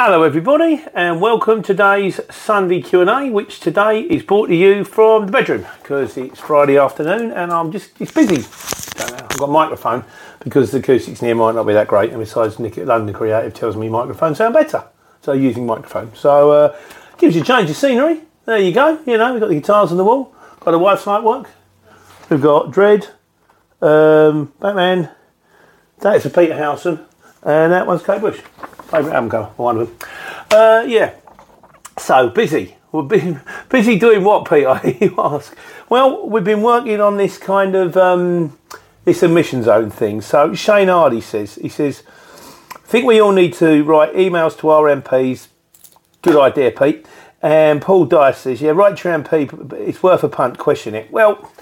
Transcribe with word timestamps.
Hello 0.00 0.22
everybody 0.22 0.84
and 0.94 1.20
welcome 1.20 1.60
to 1.60 1.74
today's 1.74 2.20
Sunday 2.30 2.80
Q&A 2.80 3.30
which 3.30 3.58
today 3.58 4.02
is 4.02 4.22
brought 4.22 4.46
to 4.46 4.54
you 4.54 4.84
from 4.84 5.26
the 5.26 5.32
bedroom 5.32 5.66
because 5.82 6.16
it's 6.16 6.38
Friday 6.38 6.78
afternoon 6.78 7.32
and 7.32 7.50
I'm 7.50 7.72
just 7.72 8.00
it's 8.00 8.12
busy. 8.12 8.36
I've 8.36 9.38
got 9.38 9.48
a 9.48 9.52
microphone 9.52 10.04
because 10.38 10.70
the 10.70 10.78
acoustics 10.78 11.20
near 11.20 11.34
might 11.34 11.56
not 11.56 11.66
be 11.66 11.72
that 11.72 11.88
great 11.88 12.10
and 12.10 12.20
besides 12.20 12.60
Nick 12.60 12.78
at 12.78 12.86
London 12.86 13.12
Creative 13.12 13.52
tells 13.52 13.74
me 13.74 13.88
microphones 13.88 14.38
sound 14.38 14.54
better. 14.54 14.84
So 15.22 15.32
using 15.32 15.66
microphone. 15.66 16.14
So 16.14 16.52
uh, 16.52 16.76
gives 17.18 17.34
you 17.34 17.42
a 17.42 17.44
change 17.44 17.68
of 17.68 17.74
scenery. 17.74 18.20
There 18.44 18.56
you 18.56 18.72
go. 18.72 19.00
You 19.04 19.18
know, 19.18 19.32
we've 19.32 19.40
got 19.40 19.48
the 19.48 19.56
guitars 19.56 19.90
on 19.90 19.96
the 19.96 20.04
wall. 20.04 20.32
Got 20.60 20.74
a 20.74 20.78
wife's 20.78 21.06
night 21.06 21.24
work. 21.24 21.50
We've 22.30 22.40
got 22.40 22.70
Dread, 22.70 23.08
um, 23.82 24.52
Batman, 24.60 25.10
that 26.02 26.14
is 26.14 26.22
for 26.22 26.30
Peter 26.30 26.56
Howson 26.56 27.00
and 27.42 27.72
that 27.72 27.84
one's 27.84 28.04
Kate 28.04 28.20
Bush 28.20 28.40
favourite 28.88 29.30
cover, 29.30 29.50
one 29.56 29.78
of 29.78 29.88
them. 29.88 30.08
Uh, 30.50 30.84
yeah, 30.86 31.14
so 31.98 32.28
busy. 32.28 32.76
We've 32.92 33.08
been 33.08 33.40
busy 33.68 33.98
doing 33.98 34.24
what, 34.24 34.48
Peter? 34.48 34.80
you 35.00 35.14
ask. 35.18 35.56
Well, 35.88 36.28
we've 36.28 36.44
been 36.44 36.62
working 36.62 37.00
on 37.00 37.16
this 37.16 37.38
kind 37.38 37.74
of 37.74 37.96
um, 37.96 38.58
this 39.04 39.22
emission 39.22 39.62
zone 39.62 39.90
thing. 39.90 40.20
So 40.20 40.54
Shane 40.54 40.88
Hardy 40.88 41.20
says 41.20 41.56
he 41.56 41.68
says, 41.68 42.02
I 42.74 42.90
think 42.90 43.04
we 43.04 43.20
all 43.20 43.32
need 43.32 43.52
to 43.54 43.84
write 43.84 44.14
emails 44.14 44.58
to 44.60 44.70
our 44.70 44.84
MPs. 44.84 45.48
Good 46.22 46.36
idea, 46.36 46.70
Pete. 46.70 47.06
And 47.40 47.80
Paul 47.80 48.06
Dice 48.06 48.38
says, 48.38 48.60
yeah, 48.60 48.70
write 48.70 48.96
to 48.98 49.08
your 49.08 49.18
MP. 49.18 49.72
It's 49.74 50.02
worth 50.02 50.24
a 50.24 50.28
punt. 50.28 50.58
Question 50.58 50.94
it. 50.94 51.10
Well, 51.12 51.52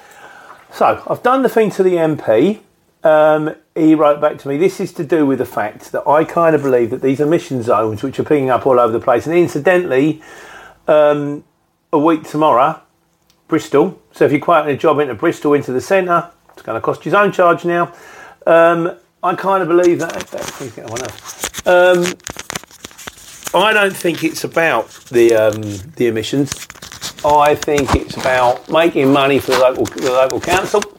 so 0.72 1.03
I've 1.06 1.22
done 1.22 1.43
the 1.43 1.48
thing 1.48 1.70
to 1.72 1.82
the 1.82 1.94
MP. 1.94 2.60
Um, 3.04 3.54
he 3.76 3.94
wrote 3.94 4.20
back 4.20 4.38
to 4.38 4.48
me, 4.48 4.56
this 4.56 4.81
is 4.81 4.92
to 4.94 5.04
do 5.04 5.26
with 5.26 5.38
the 5.38 5.44
fact 5.44 5.92
that 5.92 6.06
I 6.09 6.25
kind 6.25 6.56
of 6.56 6.62
believe 6.62 6.91
that 6.91 7.03
these 7.03 7.20
emission 7.20 7.62
zones, 7.62 8.03
which 8.03 8.19
are 8.19 8.25
picking 8.25 8.50
up 8.50 8.66
all 8.66 8.81
over 8.81 8.92
the 8.92 9.00
place, 9.00 9.26
and 9.26 9.37
incidentally, 9.37 10.22
um, 10.88 11.44
a 11.92 11.98
week 11.98 12.25
tomorrow, 12.25 12.81
Bristol. 13.48 14.00
So 14.12 14.25
if 14.25 14.32
you're 14.32 14.41
quoting 14.41 14.75
a 14.75 14.78
job 14.78 14.98
into 14.98 15.14
Bristol, 15.14 15.54
into 15.54 15.72
the 15.72 15.81
centre, 15.81 16.31
it's 16.53 16.62
going 16.62 16.76
to 16.76 16.81
cost 16.81 17.04
you 17.04 17.10
his 17.10 17.14
own 17.14 17.32
charge 17.32 17.64
now. 17.64 17.92
Um, 18.47 18.97
I 19.22 19.34
kind 19.34 19.62
of 19.62 19.69
believe 19.69 19.98
that. 19.98 20.12
that 20.12 20.47
um, 21.66 22.04
I 23.54 23.72
don't 23.72 23.97
think 23.97 24.25
it's 24.25 24.44
about 24.44 24.91
the 25.10 25.34
um, 25.34 25.62
the 25.97 26.06
emissions. 26.06 26.66
I 27.25 27.54
think 27.54 27.94
it's 27.94 28.16
about 28.16 28.69
making 28.70 29.12
money 29.12 29.38
for 29.38 29.53
the 29.53 29.58
local 29.58 29.84
the 29.84 30.12
local 30.12 30.41
council 30.41 30.95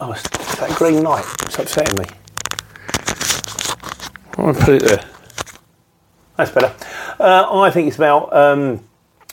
Oh, 0.00 0.12
that 0.12 0.70
green 0.76 1.02
light. 1.02 1.24
It's 1.42 1.58
upsetting 1.58 1.98
me. 1.98 2.04
I'll 4.36 4.54
put 4.54 4.74
it 4.76 4.82
there. 4.82 5.04
That's 6.36 6.52
better. 6.52 6.72
Uh, 7.18 7.48
I 7.60 7.70
think 7.72 7.88
it's 7.88 7.96
about 7.96 8.32
um, 8.32 8.84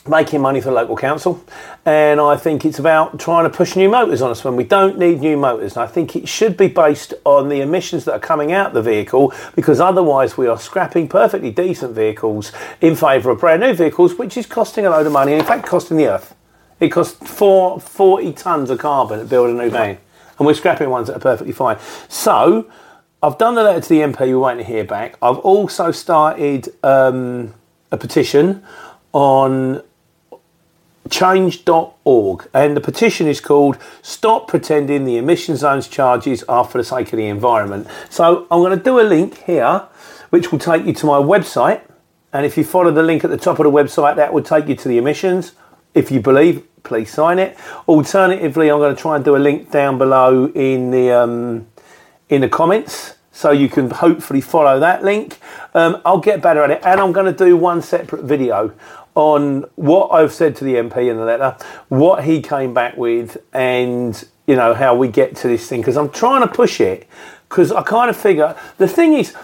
making 0.07 0.41
money 0.41 0.59
for 0.61 0.69
the 0.69 0.75
local 0.75 0.97
council, 0.97 1.45
and 1.85 2.19
I 2.19 2.35
think 2.35 2.65
it's 2.65 2.79
about 2.79 3.19
trying 3.19 3.43
to 3.43 3.55
push 3.55 3.75
new 3.75 3.89
motors 3.89 4.23
on 4.23 4.31
us 4.31 4.43
when 4.43 4.55
we 4.55 4.63
don't 4.63 4.97
need 4.97 5.19
new 5.19 5.37
motors. 5.37 5.73
And 5.73 5.83
I 5.83 5.87
think 5.87 6.15
it 6.15 6.27
should 6.27 6.57
be 6.57 6.67
based 6.67 7.13
on 7.25 7.49
the 7.49 7.61
emissions 7.61 8.05
that 8.05 8.13
are 8.13 8.19
coming 8.19 8.51
out 8.51 8.69
of 8.69 8.73
the 8.73 8.81
vehicle, 8.81 9.35
because 9.55 9.79
otherwise 9.79 10.35
we 10.35 10.47
are 10.47 10.57
scrapping 10.57 11.07
perfectly 11.07 11.51
decent 11.51 11.93
vehicles 11.93 12.51
in 12.81 12.95
favour 12.95 13.29
of 13.29 13.39
brand 13.39 13.61
new 13.61 13.73
vehicles, 13.75 14.15
which 14.15 14.35
is 14.35 14.47
costing 14.47 14.87
a 14.87 14.89
load 14.89 15.05
of 15.05 15.13
money. 15.13 15.33
And 15.33 15.41
in 15.41 15.47
fact, 15.47 15.67
costing 15.67 15.97
the 15.97 16.07
earth. 16.07 16.33
It 16.79 16.89
costs 16.89 17.29
four, 17.29 17.79
40 17.79 18.33
tonnes 18.33 18.69
of 18.71 18.79
carbon 18.79 19.19
to 19.19 19.25
build 19.25 19.51
a 19.51 19.53
new 19.53 19.69
van 19.69 19.99
and 20.37 20.47
we're 20.47 20.53
scrapping 20.53 20.89
ones 20.89 21.07
that 21.07 21.17
are 21.17 21.19
perfectly 21.19 21.53
fine. 21.53 21.77
So 22.09 22.69
I've 23.21 23.37
done 23.37 23.55
the 23.55 23.63
letter 23.63 23.81
to 23.81 23.89
the 23.89 23.99
MP. 23.99 24.19
We're 24.19 24.39
waiting 24.39 24.65
to 24.65 24.71
hear 24.71 24.83
back. 24.83 25.17
I've 25.21 25.39
also 25.39 25.91
started 25.91 26.69
um, 26.83 27.53
a 27.91 27.97
petition 27.97 28.63
on 29.13 29.81
change.org 31.09 32.49
and 32.53 32.75
the 32.75 32.81
petition 32.81 33.27
is 33.27 33.39
called 33.39 33.77
stop 34.01 34.47
pretending 34.47 35.05
the 35.05 35.17
emission 35.17 35.55
zones 35.55 35.87
charges 35.87 36.43
are 36.43 36.65
for 36.65 36.79
the 36.79 36.83
sake 36.83 37.13
of 37.13 37.17
the 37.17 37.27
environment 37.27 37.87
so 38.09 38.47
i'm 38.49 38.59
going 38.59 38.75
to 38.75 38.83
do 38.83 38.99
a 38.99 39.03
link 39.03 39.37
here 39.43 39.87
which 40.31 40.51
will 40.51 40.57
take 40.57 40.83
you 40.83 40.93
to 40.93 41.05
my 41.05 41.19
website 41.19 41.81
and 42.33 42.43
if 42.43 42.57
you 42.57 42.63
follow 42.63 42.91
the 42.91 43.03
link 43.03 43.23
at 43.23 43.29
the 43.29 43.37
top 43.37 43.59
of 43.59 43.65
the 43.65 43.71
website 43.71 44.15
that 44.15 44.33
will 44.33 44.41
take 44.41 44.67
you 44.67 44.75
to 44.75 44.87
the 44.87 44.97
emissions 44.97 45.51
if 45.93 46.09
you 46.09 46.19
believe 46.19 46.63
please 46.85 47.11
sign 47.11 47.39
it. 47.39 47.57
Alternatively, 47.87 48.69
I'm 48.69 48.79
going 48.79 48.95
to 48.95 49.01
try 49.01 49.15
and 49.15 49.25
do 49.25 49.35
a 49.35 49.37
link 49.37 49.71
down 49.71 49.97
below 49.97 50.47
in 50.47 50.91
the 50.91 51.11
um, 51.11 51.67
in 52.29 52.41
the 52.41 52.49
comments, 52.49 53.15
so 53.31 53.51
you 53.51 53.67
can 53.67 53.89
hopefully 53.89 54.41
follow 54.41 54.79
that 54.79 55.03
link. 55.03 55.37
Um, 55.73 56.01
I'll 56.05 56.19
get 56.19 56.41
better 56.41 56.63
at 56.63 56.71
it, 56.71 56.81
and 56.85 57.01
I'm 57.01 57.11
going 57.11 57.31
to 57.31 57.45
do 57.45 57.57
one 57.57 57.81
separate 57.81 58.23
video 58.23 58.73
on 59.15 59.63
what 59.75 60.09
I've 60.09 60.33
said 60.33 60.55
to 60.57 60.63
the 60.63 60.75
MP 60.75 61.09
in 61.09 61.17
the 61.17 61.25
letter, 61.25 61.57
what 61.89 62.23
he 62.25 62.41
came 62.41 62.73
back 62.73 62.97
with, 62.97 63.37
and 63.53 64.23
you 64.47 64.55
know 64.55 64.73
how 64.73 64.95
we 64.95 65.07
get 65.07 65.35
to 65.37 65.47
this 65.47 65.67
thing 65.67 65.81
because 65.81 65.97
I'm 65.97 66.09
trying 66.09 66.41
to 66.41 66.47
push 66.47 66.79
it 66.79 67.07
because 67.49 67.71
I 67.71 67.81
kind 67.81 68.09
of 68.09 68.17
figure 68.17 68.55
the 68.77 68.87
thing 68.87 69.13
is 69.13 69.35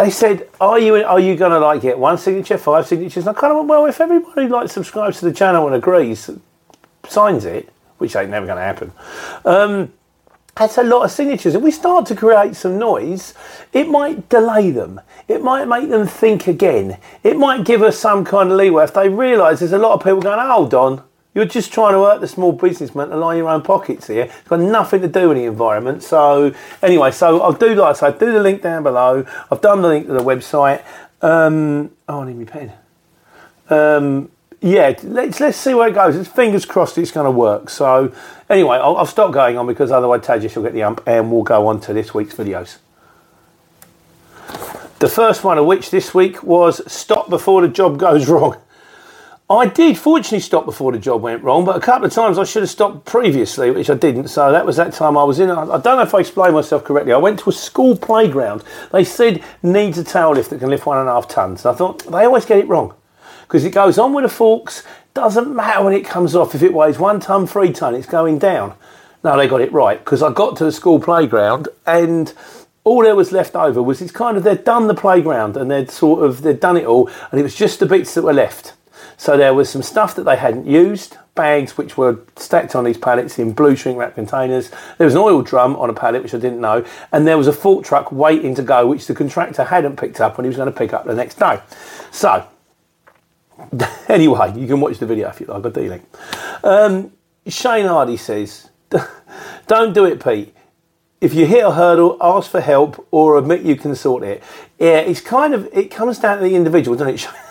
they 0.00 0.10
said, 0.10 0.48
"Are 0.60 0.78
you 0.78 0.96
are 0.96 1.20
you 1.20 1.36
going 1.36 1.52
to 1.52 1.58
like 1.58 1.82
get 1.82 1.98
one 1.98 2.18
signature, 2.18 2.58
five 2.58 2.86
signatures?" 2.86 3.26
And 3.26 3.36
I 3.36 3.40
kind 3.40 3.52
of 3.52 3.58
went, 3.58 3.68
"Well, 3.68 3.86
if 3.86 4.00
everybody 4.00 4.48
like 4.48 4.70
subscribes 4.70 5.18
to 5.20 5.26
the 5.26 5.32
channel 5.32 5.66
and 5.66 5.76
agrees, 5.76 6.30
signs 7.08 7.44
it, 7.44 7.68
which 7.98 8.16
ain't 8.16 8.30
never 8.30 8.46
going 8.46 8.58
to 8.58 8.62
happen." 8.62 8.92
Um, 9.44 9.92
that's 10.56 10.78
a 10.78 10.82
lot 10.82 11.04
of 11.04 11.10
signatures. 11.10 11.54
If 11.54 11.62
we 11.62 11.70
start 11.70 12.06
to 12.06 12.16
create 12.16 12.56
some 12.56 12.78
noise, 12.78 13.34
it 13.72 13.88
might 13.88 14.28
delay 14.28 14.70
them. 14.70 15.00
It 15.28 15.42
might 15.42 15.66
make 15.66 15.88
them 15.88 16.06
think 16.06 16.46
again. 16.46 16.98
It 17.22 17.36
might 17.36 17.64
give 17.64 17.82
us 17.82 17.98
some 17.98 18.24
kind 18.24 18.50
of 18.50 18.56
leeway 18.56 18.84
if 18.84 18.94
they 18.94 19.08
realise 19.08 19.60
there's 19.60 19.72
a 19.72 19.78
lot 19.78 19.94
of 19.94 20.02
people 20.02 20.20
going, 20.20 20.38
"Hold 20.38 20.74
on." 20.74 21.02
You're 21.34 21.44
just 21.44 21.72
trying 21.72 21.92
to 21.94 22.00
hurt 22.00 22.20
the 22.20 22.26
small 22.26 22.52
businessman 22.52 23.12
and 23.12 23.20
line 23.20 23.38
your 23.38 23.48
own 23.48 23.62
pockets 23.62 24.08
here. 24.08 24.24
It's 24.24 24.48
got 24.48 24.60
nothing 24.60 25.00
to 25.02 25.08
do 25.08 25.28
with 25.28 25.36
the 25.36 25.44
environment. 25.44 26.02
So 26.02 26.52
anyway, 26.82 27.12
so 27.12 27.40
I'll 27.40 27.52
do 27.52 27.74
like 27.76 27.96
I 27.96 27.98
said, 27.98 28.18
do 28.18 28.32
the 28.32 28.40
link 28.40 28.62
down 28.62 28.82
below. 28.82 29.24
I've 29.50 29.60
done 29.60 29.82
the 29.82 29.88
link 29.88 30.06
to 30.08 30.12
the 30.12 30.24
website. 30.24 30.82
Um, 31.22 31.92
oh, 32.08 32.22
I 32.22 32.26
need 32.26 32.38
my 32.38 32.44
pen. 32.44 32.72
Um, 33.68 34.30
yeah, 34.60 34.94
let's 35.04 35.40
let's 35.40 35.56
see 35.56 35.72
where 35.72 35.88
it 35.88 35.94
goes. 35.94 36.16
It's 36.16 36.28
fingers 36.28 36.66
crossed 36.66 36.98
it's 36.98 37.12
going 37.12 37.24
to 37.24 37.30
work. 37.30 37.70
So 37.70 38.12
anyway, 38.48 38.78
I'll, 38.78 38.96
I'll 38.96 39.06
stop 39.06 39.32
going 39.32 39.56
on 39.56 39.66
because 39.66 39.92
otherwise 39.92 40.22
Tajesh 40.22 40.56
will 40.56 40.64
get 40.64 40.74
the 40.74 40.82
ump 40.82 41.02
and 41.06 41.30
we'll 41.30 41.44
go 41.44 41.68
on 41.68 41.80
to 41.82 41.92
this 41.92 42.12
week's 42.12 42.34
videos. 42.34 42.78
The 44.98 45.08
first 45.08 45.44
one 45.44 45.56
of 45.56 45.64
which 45.64 45.90
this 45.90 46.12
week 46.12 46.42
was 46.42 46.82
stop 46.92 47.30
before 47.30 47.62
the 47.62 47.68
job 47.68 47.98
goes 47.98 48.28
wrong. 48.28 48.56
I 49.50 49.66
did 49.66 49.98
fortunately 49.98 50.38
stop 50.38 50.64
before 50.64 50.92
the 50.92 50.98
job 51.00 51.22
went 51.22 51.42
wrong, 51.42 51.64
but 51.64 51.74
a 51.74 51.80
couple 51.80 52.06
of 52.06 52.12
times 52.12 52.38
I 52.38 52.44
should 52.44 52.62
have 52.62 52.70
stopped 52.70 53.04
previously, 53.04 53.72
which 53.72 53.90
I 53.90 53.94
didn't. 53.94 54.28
So 54.28 54.52
that 54.52 54.64
was 54.64 54.76
that 54.76 54.92
time 54.92 55.18
I 55.18 55.24
was 55.24 55.40
in. 55.40 55.50
I 55.50 55.76
don't 55.78 55.96
know 55.96 56.02
if 56.02 56.14
I 56.14 56.20
explained 56.20 56.54
myself 56.54 56.84
correctly. 56.84 57.12
I 57.12 57.16
went 57.16 57.40
to 57.40 57.50
a 57.50 57.52
school 57.52 57.96
playground. 57.96 58.62
They 58.92 59.02
said 59.02 59.42
needs 59.60 59.98
a 59.98 60.04
tail 60.04 60.30
lift 60.30 60.50
that 60.50 60.60
can 60.60 60.70
lift 60.70 60.86
one 60.86 60.98
and 60.98 61.08
a 61.08 61.12
half 61.12 61.26
tons. 61.26 61.64
And 61.64 61.74
I 61.74 61.76
thought 61.76 62.04
they 62.04 62.24
always 62.24 62.44
get 62.44 62.58
it 62.58 62.68
wrong 62.68 62.94
because 63.42 63.64
it 63.64 63.70
goes 63.70 63.98
on 63.98 64.12
with 64.12 64.22
the 64.22 64.28
forks. 64.28 64.84
Doesn't 65.14 65.52
matter 65.52 65.82
when 65.82 65.94
it 65.94 66.04
comes 66.04 66.36
off. 66.36 66.54
If 66.54 66.62
it 66.62 66.72
weighs 66.72 67.00
one 67.00 67.18
ton, 67.18 67.48
three 67.48 67.72
ton, 67.72 67.96
it's 67.96 68.06
going 68.06 68.38
down. 68.38 68.74
No, 69.24 69.36
they 69.36 69.48
got 69.48 69.62
it 69.62 69.72
right 69.72 69.98
because 69.98 70.22
I 70.22 70.32
got 70.32 70.56
to 70.58 70.64
the 70.64 70.70
school 70.70 71.00
playground 71.00 71.66
and 71.88 72.32
all 72.84 73.02
there 73.02 73.16
was 73.16 73.32
left 73.32 73.56
over 73.56 73.82
was 73.82 74.00
it's 74.00 74.12
kind 74.12 74.36
of 74.36 74.44
they'd 74.44 74.62
done 74.62 74.86
the 74.86 74.94
playground 74.94 75.56
and 75.56 75.68
they'd 75.68 75.90
sort 75.90 76.22
of 76.22 76.42
they'd 76.42 76.60
done 76.60 76.76
it 76.76 76.86
all 76.86 77.10
and 77.32 77.40
it 77.40 77.42
was 77.42 77.56
just 77.56 77.80
the 77.80 77.86
bits 77.86 78.14
that 78.14 78.22
were 78.22 78.32
left. 78.32 78.74
So 79.20 79.36
there 79.36 79.52
was 79.52 79.68
some 79.68 79.82
stuff 79.82 80.14
that 80.14 80.22
they 80.22 80.36
hadn't 80.36 80.66
used, 80.66 81.18
bags 81.34 81.76
which 81.76 81.98
were 81.98 82.20
stacked 82.36 82.74
on 82.74 82.84
these 82.84 82.96
pallets 82.96 83.38
in 83.38 83.52
blue 83.52 83.76
shrink 83.76 83.98
wrap 83.98 84.14
containers. 84.14 84.70
There 84.96 85.04
was 85.04 85.12
an 85.12 85.20
oil 85.20 85.42
drum 85.42 85.76
on 85.76 85.90
a 85.90 85.92
pallet 85.92 86.22
which 86.22 86.32
I 86.32 86.38
didn't 86.38 86.62
know, 86.62 86.86
and 87.12 87.26
there 87.26 87.36
was 87.36 87.46
a 87.46 87.52
fork 87.52 87.84
truck 87.84 88.10
waiting 88.10 88.54
to 88.54 88.62
go 88.62 88.86
which 88.86 89.06
the 89.06 89.14
contractor 89.14 89.64
hadn't 89.64 89.98
picked 89.98 90.22
up 90.22 90.38
and 90.38 90.46
he 90.46 90.48
was 90.48 90.56
going 90.56 90.72
to 90.72 90.78
pick 90.78 90.94
up 90.94 91.04
the 91.04 91.14
next 91.14 91.38
day. 91.38 91.60
So 92.10 92.46
anyway, 94.08 94.58
you 94.58 94.66
can 94.66 94.80
watch 94.80 94.96
the 94.96 95.04
video 95.04 95.28
if 95.28 95.38
you 95.38 95.48
like. 95.48 95.66
I'll 95.66 95.84
link. 95.84 96.02
Um, 96.64 97.12
Shane 97.46 97.84
Hardy 97.84 98.16
says, 98.16 98.70
"Don't 99.66 99.92
do 99.92 100.06
it, 100.06 100.24
Pete." 100.24 100.54
if 101.20 101.34
you 101.34 101.44
hit 101.44 101.62
a 101.62 101.72
hurdle, 101.72 102.16
ask 102.22 102.50
for 102.50 102.62
help 102.62 103.06
or 103.10 103.36
admit 103.36 103.60
you 103.60 103.76
can 103.76 103.94
sort 103.94 104.22
it. 104.22 104.42
Yeah, 104.78 105.00
it's 105.00 105.20
kind 105.20 105.52
of 105.52 105.68
it 105.74 105.90
comes 105.90 106.18
down 106.18 106.38
to 106.38 106.44
the 106.44 106.56
individual, 106.56 106.96
doesn't 106.96 107.16
it? 107.16 107.26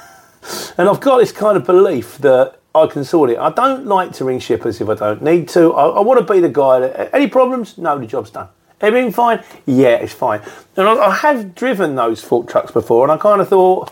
And 0.78 0.88
I've 0.88 1.00
got 1.00 1.18
this 1.18 1.32
kind 1.32 1.58
of 1.58 1.66
belief 1.66 2.18
that 2.20 2.60
I 2.74 2.88
can 2.88 3.04
sort 3.04 3.30
it. 3.30 3.38
I 3.38 3.50
don't 3.52 3.86
like 3.86 4.14
to 4.14 4.26
ring 4.26 4.40
shippers 4.40 4.80
if 4.80 4.90
I 4.90 4.96
don't 4.96 5.22
need 5.22 5.50
to. 5.50 5.74
I, 5.74 5.88
I 5.88 6.00
want 6.02 6.26
to 6.26 6.34
be 6.34 6.40
the 6.40 6.50
guy 6.50 6.80
that 6.80 7.14
any 7.14 7.28
problems? 7.28 7.78
No, 7.78 7.98
the 7.98 8.06
job's 8.06 8.30
done. 8.30 8.48
Everything 8.82 9.12
fine? 9.12 9.44
Yeah, 9.66 9.96
it's 9.96 10.14
fine. 10.14 10.42
And 10.78 10.88
I, 10.88 10.94
I 10.94 11.16
have 11.16 11.54
driven 11.56 11.96
those 11.96 12.24
fork 12.24 12.48
trucks 12.48 12.72
before, 12.72 13.04
and 13.04 13.12
I 13.12 13.18
kind 13.18 13.42
of 13.42 13.50
thought, 13.50 13.92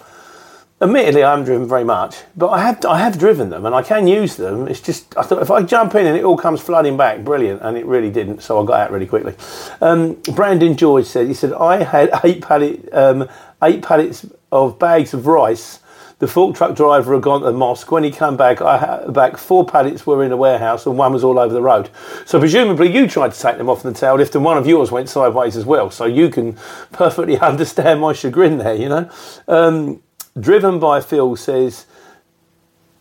admittedly, 0.82 1.24
I 1.24 1.32
haven't 1.32 1.46
driven 1.46 1.68
very 1.68 1.84
much, 1.84 2.18
but 2.38 2.50
I 2.50 2.62
have 2.62 2.86
I 2.86 3.00
have 3.00 3.18
driven 3.18 3.50
them, 3.50 3.66
and 3.66 3.76
I 3.76 3.82
can 3.82 4.08
use 4.08 4.38
them. 4.38 4.68
It's 4.68 4.80
just 4.80 5.18
I 5.18 5.24
thought 5.24 5.42
if 5.42 5.52
I 5.52 5.64
jump 5.64 5.96
in 5.96 6.06
and 6.06 6.16
it 6.16 6.24
all 6.24 6.38
comes 6.38 6.62
flooding 6.62 6.96
back, 6.96 7.24
brilliant, 7.26 7.62
and 7.64 7.76
it 7.76 7.86
really 7.86 8.12
didn't. 8.12 8.42
So 8.42 8.62
I 8.62 8.66
got 8.66 8.80
out 8.80 8.92
really 8.92 9.08
quickly. 9.08 9.34
Um, 9.82 10.14
Brandon 10.36 10.78
George 10.78 11.06
said 11.06 11.28
he 11.28 11.34
said 11.34 11.52
I 11.54 11.84
had 11.84 12.12
eight 12.24 12.42
pallet 12.42 12.88
um, 12.94 13.28
eight 13.64 13.82
pallets 13.82 14.26
of 14.52 14.80
bags 14.80 15.14
of 15.14 15.28
rice 15.28 15.80
the 16.20 16.28
fork 16.28 16.56
truck 16.56 16.76
driver 16.76 17.14
had 17.14 17.22
gone 17.22 17.42
to 17.42 17.48
the 17.48 17.54
mosque. 17.54 17.92
When 17.92 18.04
he 18.04 18.12
came 18.12 18.38
back, 18.38 18.62
I 18.62 18.78
had 18.78 19.14
back 19.14 19.38
four 19.38 19.66
pallets 19.66 20.06
were 20.06 20.24
in 20.24 20.30
the 20.30 20.38
warehouse 20.38 20.86
and 20.86 20.98
one 20.98 21.14
was 21.14 21.24
all 21.24 21.38
over 21.38 21.54
the 21.54 21.62
road. 21.62 21.90
So 22.26 22.40
presumably 22.40 22.92
you 22.92 23.08
tried 23.08 23.34
to 23.34 23.40
take 23.40 23.58
them 23.58 23.70
off 23.70 23.84
the 23.84 23.94
tail 23.94 24.16
lift 24.16 24.34
and 24.36 24.44
one 24.44 24.58
of 24.58 24.66
yours 24.66 24.92
went 24.92 25.10
sideways 25.10 25.56
as 25.56 25.66
well. 25.66 25.92
So 25.92 26.06
you 26.06 26.30
can 26.30 26.54
perfectly 26.92 27.40
understand 27.40 28.02
my 28.02 28.14
chagrin 28.14 28.58
there, 28.58 28.76
you 28.76 28.90
know. 28.90 29.10
Um, 29.48 30.02
driven 30.40 30.80
by 30.80 31.02
Phil 31.02 31.36
says 31.36 31.86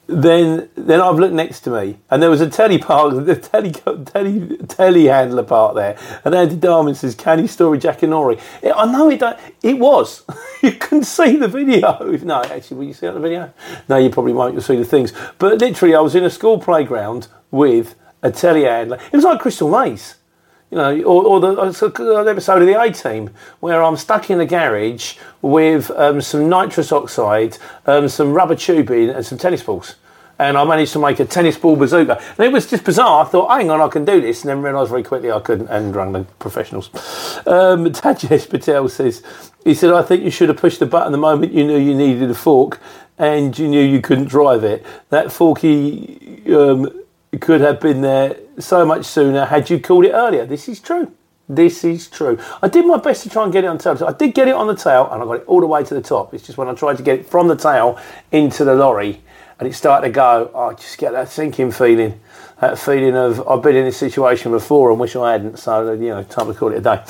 then 0.06 0.68
then 0.76 1.00
I've 1.00 1.18
looked 1.18 1.34
next 1.34 1.60
to 1.62 1.70
me, 1.70 1.98
and 2.10 2.22
there 2.22 2.30
was 2.30 2.40
a 2.40 2.48
telly 2.48 2.78
park, 2.78 3.14
the 3.26 3.36
telly 3.36 3.72
telly 3.72 4.40
telehandler 4.40 5.46
part 5.46 5.74
there, 5.74 5.98
and 6.24 6.34
Andy 6.34 6.56
Darwin 6.56 6.94
says, 6.94 7.14
"Can 7.14 7.40
you 7.40 7.48
story 7.48 7.78
Jackanory?" 7.78 8.40
I 8.62 8.90
know 8.90 9.10
it. 9.10 9.22
It 9.62 9.78
was. 9.78 10.24
you 10.62 10.72
can 10.72 11.02
see 11.02 11.36
the 11.36 11.48
video. 11.48 12.16
No, 12.26 12.42
actually, 12.42 12.78
will 12.78 12.84
you 12.84 12.92
see 12.92 13.06
it 13.06 13.10
on 13.10 13.14
the 13.16 13.20
video? 13.20 13.52
No, 13.88 13.98
you 13.98 14.10
probably 14.10 14.32
won't. 14.32 14.54
You'll 14.54 14.62
see 14.62 14.76
the 14.76 14.84
things. 14.84 15.12
But 15.38 15.58
literally, 15.58 15.94
I 15.94 16.00
was 16.00 16.14
in 16.16 16.24
a 16.24 16.30
school 16.30 16.58
playground 16.58 17.28
with 17.52 17.94
a 18.22 18.30
telehandler. 18.30 19.00
It 19.12 19.12
was 19.12 19.24
like 19.24 19.38
Crystal 19.38 19.70
Maze. 19.70 20.16
You 20.70 20.78
know, 20.78 21.02
or, 21.02 21.24
or 21.24 21.40
the 21.40 21.60
an 21.60 22.28
episode 22.28 22.60
of 22.60 22.66
the 22.66 22.80
A 22.80 22.90
Team 22.90 23.30
where 23.60 23.82
I'm 23.82 23.96
stuck 23.96 24.30
in 24.30 24.40
a 24.40 24.46
garage 24.46 25.16
with 25.40 25.92
um, 25.92 26.20
some 26.20 26.48
nitrous 26.48 26.90
oxide, 26.90 27.56
um, 27.86 28.08
some 28.08 28.32
rubber 28.32 28.56
tubing, 28.56 29.10
and 29.10 29.24
some 29.24 29.38
tennis 29.38 29.62
balls. 29.62 29.94
And 30.38 30.58
I 30.58 30.64
managed 30.64 30.92
to 30.92 30.98
make 30.98 31.18
a 31.20 31.24
tennis 31.24 31.56
ball 31.56 31.76
bazooka. 31.76 32.20
And 32.36 32.40
it 32.40 32.52
was 32.52 32.68
just 32.68 32.84
bizarre. 32.84 33.24
I 33.24 33.28
thought, 33.28 33.48
hang 33.48 33.70
on, 33.70 33.80
I 33.80 33.88
can 33.88 34.04
do 34.04 34.20
this. 34.20 34.42
And 34.42 34.50
then 34.50 34.60
realised 34.60 34.90
very 34.90 35.02
quickly 35.02 35.30
I 35.30 35.40
couldn't 35.40 35.68
and 35.68 35.94
rang 35.94 36.12
the 36.12 36.24
professionals. 36.38 36.90
Um, 37.46 37.86
Tajesh 37.92 38.50
Patel 38.50 38.88
says, 38.88 39.22
he 39.64 39.72
said, 39.72 39.92
I 39.92 40.02
think 40.02 40.24
you 40.24 40.30
should 40.30 40.48
have 40.48 40.58
pushed 40.58 40.80
the 40.80 40.86
button 40.86 41.12
the 41.12 41.18
moment 41.18 41.52
you 41.52 41.64
knew 41.64 41.78
you 41.78 41.94
needed 41.94 42.30
a 42.30 42.34
fork 42.34 42.80
and 43.18 43.58
you 43.58 43.66
knew 43.66 43.80
you 43.80 44.02
couldn't 44.02 44.28
drive 44.28 44.62
it. 44.62 44.84
That 45.08 45.32
forky 45.32 46.42
um, 46.54 47.02
could 47.40 47.62
have 47.62 47.80
been 47.80 48.02
there 48.02 48.36
so 48.58 48.84
much 48.84 49.04
sooner 49.04 49.44
had 49.44 49.70
you 49.70 49.80
called 49.80 50.04
it 50.04 50.12
earlier. 50.12 50.46
This 50.46 50.68
is 50.68 50.80
true. 50.80 51.12
This 51.48 51.84
is 51.84 52.08
true. 52.08 52.38
I 52.60 52.68
did 52.68 52.86
my 52.86 52.98
best 52.98 53.22
to 53.22 53.30
try 53.30 53.44
and 53.44 53.52
get 53.52 53.64
it 53.64 53.68
on 53.68 53.78
tail. 53.78 53.96
So 53.96 54.06
I 54.06 54.12
did 54.12 54.34
get 54.34 54.48
it 54.48 54.54
on 54.54 54.66
the 54.66 54.74
tail 54.74 55.08
and 55.10 55.22
I 55.22 55.26
got 55.26 55.36
it 55.36 55.44
all 55.46 55.60
the 55.60 55.66
way 55.66 55.84
to 55.84 55.94
the 55.94 56.02
top. 56.02 56.34
It's 56.34 56.44
just 56.44 56.58
when 56.58 56.68
I 56.68 56.74
tried 56.74 56.96
to 56.96 57.02
get 57.02 57.20
it 57.20 57.26
from 57.26 57.46
the 57.48 57.56
tail 57.56 58.00
into 58.32 58.64
the 58.64 58.74
lorry 58.74 59.22
and 59.58 59.68
it 59.68 59.74
started 59.74 60.08
to 60.08 60.12
go, 60.12 60.50
I 60.54 60.74
just 60.74 60.98
get 60.98 61.12
that 61.12 61.28
sinking 61.28 61.70
feeling. 61.70 62.20
That 62.60 62.78
feeling 62.78 63.14
of 63.16 63.46
I've 63.46 63.62
been 63.62 63.76
in 63.76 63.84
this 63.84 63.96
situation 63.96 64.50
before 64.50 64.90
and 64.90 64.98
wish 64.98 65.14
I 65.14 65.32
hadn't. 65.32 65.58
So, 65.58 65.92
you 65.92 66.08
know, 66.08 66.22
time 66.24 66.46
to 66.46 66.54
call 66.54 66.72
it 66.72 66.78
a 66.78 66.80
day. 66.80 67.02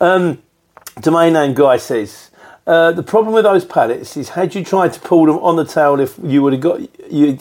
Um, 0.00 0.42
domain 1.00 1.32
name 1.32 1.54
guy 1.54 1.78
says, 1.78 2.30
uh, 2.66 2.92
the 2.92 3.02
problem 3.02 3.34
with 3.34 3.44
those 3.44 3.64
pallets 3.64 4.16
is 4.16 4.30
had 4.30 4.54
you 4.54 4.64
tried 4.64 4.92
to 4.92 5.00
pull 5.00 5.26
them 5.26 5.38
on 5.38 5.56
the 5.56 5.64
tail 5.64 5.98
if 5.98 6.18
you 6.22 6.42
would 6.42 6.52
have 6.52 6.62
got 6.62 6.80
you 7.10 7.38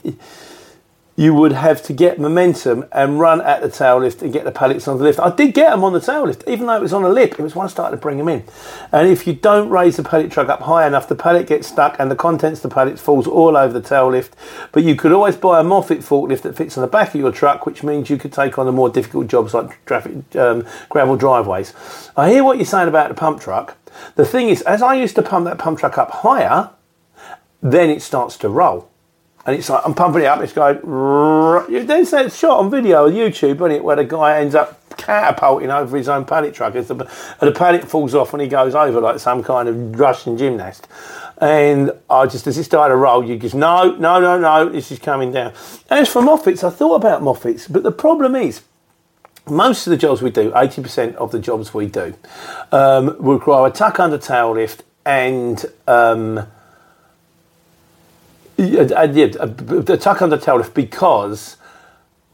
you 1.19 1.33
would 1.33 1.51
have 1.51 1.83
to 1.83 1.91
get 1.91 2.17
momentum 2.17 2.85
and 2.93 3.19
run 3.19 3.41
at 3.41 3.61
the 3.61 3.69
tail 3.69 3.99
lift 3.99 4.21
and 4.21 4.31
get 4.31 4.45
the 4.45 4.51
pallets 4.53 4.87
on 4.87 4.97
the 4.97 5.03
lift. 5.03 5.19
I 5.19 5.29
did 5.29 5.53
get 5.53 5.71
them 5.71 5.83
on 5.83 5.91
the 5.91 5.99
tail 5.99 6.23
lift, 6.23 6.45
even 6.47 6.67
though 6.67 6.77
it 6.77 6.81
was 6.81 6.93
on 6.93 7.03
a 7.03 7.09
lip. 7.09 7.33
It 7.33 7.41
was 7.41 7.53
when 7.57 7.65
I 7.65 7.69
started 7.69 7.97
to 7.97 8.01
bring 8.01 8.17
them 8.17 8.29
in. 8.29 8.45
And 8.93 9.05
if 9.05 9.27
you 9.27 9.33
don't 9.33 9.67
raise 9.67 9.97
the 9.97 10.03
pallet 10.03 10.31
truck 10.31 10.47
up 10.47 10.61
high 10.61 10.87
enough, 10.87 11.09
the 11.09 11.15
pallet 11.15 11.45
gets 11.45 11.67
stuck 11.67 11.99
and 11.99 12.09
the 12.09 12.15
contents 12.15 12.63
of 12.63 12.69
the 12.69 12.73
pallet 12.73 12.97
falls 12.97 13.27
all 13.27 13.57
over 13.57 13.73
the 13.73 13.85
tail 13.85 14.09
lift. 14.09 14.33
But 14.71 14.83
you 14.83 14.95
could 14.95 15.11
always 15.11 15.35
buy 15.35 15.59
a 15.59 15.63
Moffett 15.63 15.97
forklift 15.97 16.43
that 16.43 16.55
fits 16.55 16.77
on 16.77 16.83
the 16.83 16.87
back 16.87 17.09
of 17.09 17.19
your 17.19 17.33
truck, 17.33 17.65
which 17.65 17.83
means 17.83 18.09
you 18.09 18.15
could 18.15 18.31
take 18.31 18.57
on 18.57 18.65
the 18.65 18.71
more 18.71 18.89
difficult 18.89 19.27
jobs 19.27 19.53
like 19.53 19.85
traffic, 19.85 20.33
um, 20.37 20.65
gravel 20.87 21.17
driveways. 21.17 21.73
I 22.15 22.29
hear 22.29 22.45
what 22.45 22.59
you're 22.59 22.65
saying 22.65 22.87
about 22.87 23.09
the 23.09 23.15
pump 23.15 23.41
truck. 23.41 23.75
The 24.15 24.23
thing 24.23 24.47
is, 24.47 24.61
as 24.61 24.81
I 24.81 24.93
used 24.93 25.15
to 25.15 25.21
pump 25.21 25.43
that 25.47 25.57
pump 25.57 25.79
truck 25.79 25.97
up 25.97 26.11
higher, 26.11 26.69
then 27.61 27.89
it 27.89 28.01
starts 28.01 28.37
to 28.37 28.47
roll 28.47 28.88
and 29.45 29.55
it's 29.55 29.69
like 29.69 29.81
I'm 29.85 29.93
pumping 29.93 30.21
it 30.21 30.25
up. 30.25 30.41
It's 30.41 30.53
going. 30.53 30.77
You 31.71 31.83
Then 31.83 32.05
say 32.05 32.25
it's 32.25 32.37
shot 32.37 32.59
on 32.59 32.69
video 32.69 33.05
on 33.05 33.13
YouTube, 33.13 33.55
isn't 33.55 33.71
it, 33.71 33.83
where 33.83 33.95
the 33.95 34.05
guy 34.05 34.39
ends 34.39 34.55
up 34.55 34.79
catapulting 34.97 35.71
over 35.71 35.97
his 35.97 36.09
own 36.09 36.25
pallet 36.25 36.53
truck, 36.53 36.75
and 36.75 36.85
the, 36.85 36.93
and 37.39 37.47
the 37.47 37.57
pallet 37.57 37.85
falls 37.85 38.13
off 38.13 38.33
when 38.33 38.41
he 38.41 38.47
goes 38.47 38.75
over 38.75 38.99
like 38.99 39.19
some 39.19 39.43
kind 39.43 39.69
of 39.69 39.99
Russian 39.99 40.37
gymnast. 40.37 40.87
And 41.41 41.91
I 42.09 42.25
just, 42.25 42.47
as 42.47 42.57
it 42.57 42.65
started 42.65 42.93
to 42.93 42.97
roll, 42.97 43.23
you 43.23 43.37
just 43.37 43.55
no, 43.55 43.95
no, 43.95 44.19
no, 44.19 44.37
no, 44.37 44.69
this 44.69 44.91
is 44.91 44.99
coming 44.99 45.31
down. 45.31 45.53
As 45.89 46.09
for 46.09 46.21
Moffetts, 46.21 46.65
I 46.65 46.69
thought 46.69 46.95
about 46.95 47.21
Moffetts, 47.21 47.71
but 47.71 47.83
the 47.83 47.93
problem 47.93 48.35
is 48.35 48.61
most 49.49 49.87
of 49.87 49.91
the 49.91 49.97
jobs 49.97 50.21
we 50.21 50.31
do, 50.31 50.51
80% 50.51 51.15
of 51.15 51.31
the 51.31 51.39
jobs 51.39 51.73
we 51.73 51.87
do, 51.87 52.13
um, 52.71 53.15
require 53.19 53.67
a 53.67 53.71
tuck 53.71 53.99
under 53.99 54.17
tail 54.17 54.53
lift 54.53 54.83
and 55.05 55.65
um, 55.87 56.45
I 58.59 59.07
did 59.07 59.33
the 59.33 59.97
tuck 59.97 60.21
under 60.21 60.37
tail 60.37 60.57
lift 60.57 60.73
because 60.73 61.57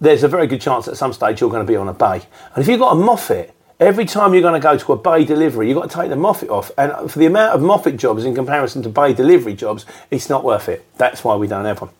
there's 0.01 0.23
a 0.23 0.27
very 0.27 0.47
good 0.47 0.61
chance 0.61 0.87
at 0.87 0.97
some 0.97 1.13
stage 1.13 1.39
you're 1.39 1.49
going 1.49 1.65
to 1.65 1.71
be 1.71 1.75
on 1.75 1.87
a 1.87 1.93
bay. 1.93 2.21
And 2.53 2.63
if 2.63 2.67
you've 2.67 2.79
got 2.79 2.93
a 2.93 2.95
Moffett, 2.95 3.51
every 3.79 4.05
time 4.05 4.33
you're 4.33 4.41
going 4.41 4.59
to 4.59 4.63
go 4.63 4.77
to 4.77 4.93
a 4.93 4.97
bay 4.97 5.23
delivery, 5.23 5.67
you've 5.67 5.77
got 5.77 5.89
to 5.89 5.95
take 5.95 6.09
the 6.09 6.15
Moffett 6.15 6.49
off. 6.49 6.71
And 6.77 7.11
for 7.11 7.19
the 7.19 7.25
amount 7.25 7.53
of 7.53 7.61
Moffett 7.61 7.97
jobs 7.97 8.25
in 8.25 8.33
comparison 8.35 8.81
to 8.83 8.89
bay 8.89 9.13
delivery 9.13 9.53
jobs, 9.53 9.85
it's 10.11 10.29
not 10.29 10.43
worth 10.43 10.67
it. 10.67 10.85
That's 10.97 11.23
why 11.23 11.35
we 11.35 11.47
don't 11.47 11.65
have 11.65 11.81
one. 11.81 11.91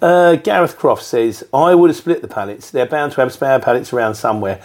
Uh, 0.00 0.36
Gareth 0.36 0.76
Croft 0.76 1.02
says, 1.02 1.44
I 1.52 1.74
would 1.74 1.90
have 1.90 1.96
split 1.96 2.22
the 2.22 2.28
pallets. 2.28 2.70
They're 2.70 2.86
bound 2.86 3.12
to 3.12 3.20
have 3.20 3.32
spare 3.32 3.58
pallets 3.60 3.92
around 3.92 4.14
somewhere. 4.14 4.60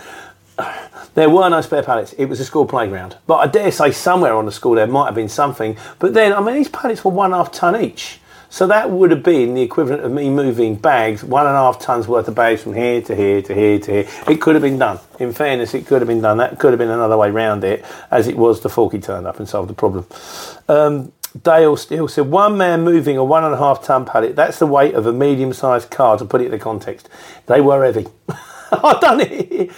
There 1.16 1.30
were 1.30 1.48
no 1.48 1.62
spare 1.62 1.84
pallets. 1.84 2.14
It 2.14 2.26
was 2.26 2.40
a 2.40 2.46
school 2.46 2.66
playground. 2.66 3.18
But 3.28 3.36
I 3.36 3.46
dare 3.46 3.72
say 3.72 3.92
somewhere 3.92 4.34
on 4.34 4.48
the 4.48 4.52
school 4.52 4.74
there 4.74 4.88
might 4.88 5.06
have 5.06 5.14
been 5.14 5.30
something. 5.30 5.78
But 6.00 6.16
then, 6.16 6.34
I 6.34 6.42
mean, 6.42 6.56
these 6.56 6.70
pallets 6.70 7.06
were 7.06 7.12
one 7.12 7.34
half 7.34 7.52
ton 7.52 7.80
each. 7.80 8.20
So 8.54 8.68
that 8.68 8.92
would 8.92 9.10
have 9.10 9.24
been 9.24 9.56
the 9.56 9.64
equivalent 9.64 10.04
of 10.04 10.12
me 10.12 10.30
moving 10.30 10.76
bags, 10.76 11.24
one 11.24 11.48
and 11.48 11.56
a 11.56 11.58
half 11.58 11.80
tons 11.80 12.08
worth 12.08 12.28
of 12.28 12.36
bags 12.36 12.62
from 12.62 12.76
here 12.76 13.02
to 13.02 13.16
here 13.16 13.42
to 13.42 13.56
here 13.56 13.80
to 13.80 13.92
here. 13.92 14.08
It 14.28 14.42
could 14.42 14.54
have 14.54 14.62
been 14.62 14.78
done. 14.78 15.00
In 15.20 15.34
fairness, 15.34 15.74
it 15.74 15.88
could 15.88 16.02
have 16.02 16.08
been 16.08 16.22
done. 16.22 16.38
That 16.38 16.60
could 16.60 16.72
have 16.72 16.78
been 16.78 16.92
another 16.92 17.18
way 17.18 17.32
round 17.32 17.64
it, 17.64 17.84
as 18.12 18.28
it 18.28 18.38
was 18.38 18.62
the 18.62 18.70
Forky 18.70 19.00
turned 19.00 19.26
up 19.26 19.40
and 19.40 19.50
solved 19.50 19.72
the 19.72 19.74
problem. 19.74 20.06
Um, 20.70 21.12
Dale 21.42 21.76
Steele 21.76 22.08
said, 22.08 22.28
one 22.28 22.56
man 22.56 22.84
moving 22.84 23.18
a 23.18 23.24
one 23.24 23.44
and 23.44 23.56
a 23.56 23.58
half 23.58 23.84
ton 23.84 24.06
pallet, 24.06 24.36
that's 24.36 24.60
the 24.60 24.68
weight 24.68 24.94
of 24.94 25.08
a 25.08 25.12
medium 25.12 25.52
sized 25.52 25.90
car, 25.90 26.20
to 26.20 26.24
put 26.24 26.40
it 26.40 26.46
in 26.46 26.52
the 26.52 26.60
context. 26.60 27.10
They 27.48 27.60
were 27.60 27.84
heavy. 27.84 28.06
I've 28.72 29.02
done 29.02 29.22
it. 29.22 29.72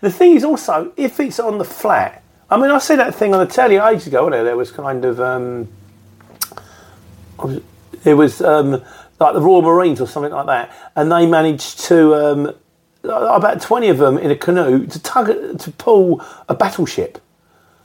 The 0.00 0.10
thing 0.10 0.36
is 0.36 0.42
also, 0.42 0.90
if 0.96 1.20
it's 1.20 1.38
on 1.38 1.58
the 1.58 1.66
flat, 1.66 2.22
I 2.48 2.56
mean, 2.56 2.70
I 2.70 2.78
see 2.78 2.96
that 2.96 3.14
thing 3.14 3.34
on 3.34 3.46
the 3.46 3.52
telly 3.52 3.76
ages 3.76 4.06
ago. 4.06 4.30
There, 4.30 4.42
there 4.42 4.56
was 4.56 4.72
kind 4.72 5.04
of 5.04 5.20
um, 5.20 5.68
it 8.06 8.14
was 8.14 8.40
um, 8.40 8.82
like 9.18 9.34
the 9.34 9.40
Royal 9.40 9.62
Marines 9.62 10.00
or 10.00 10.06
something 10.06 10.32
like 10.32 10.46
that, 10.46 10.90
and 10.94 11.10
they 11.10 11.26
managed 11.26 11.80
to 11.80 12.14
um, 12.14 12.54
about 13.02 13.60
twenty 13.60 13.88
of 13.88 13.98
them 13.98 14.18
in 14.18 14.30
a 14.30 14.36
canoe 14.36 14.86
to 14.86 15.02
tug 15.02 15.58
to 15.58 15.70
pull 15.72 16.24
a 16.48 16.54
battleship. 16.54 17.20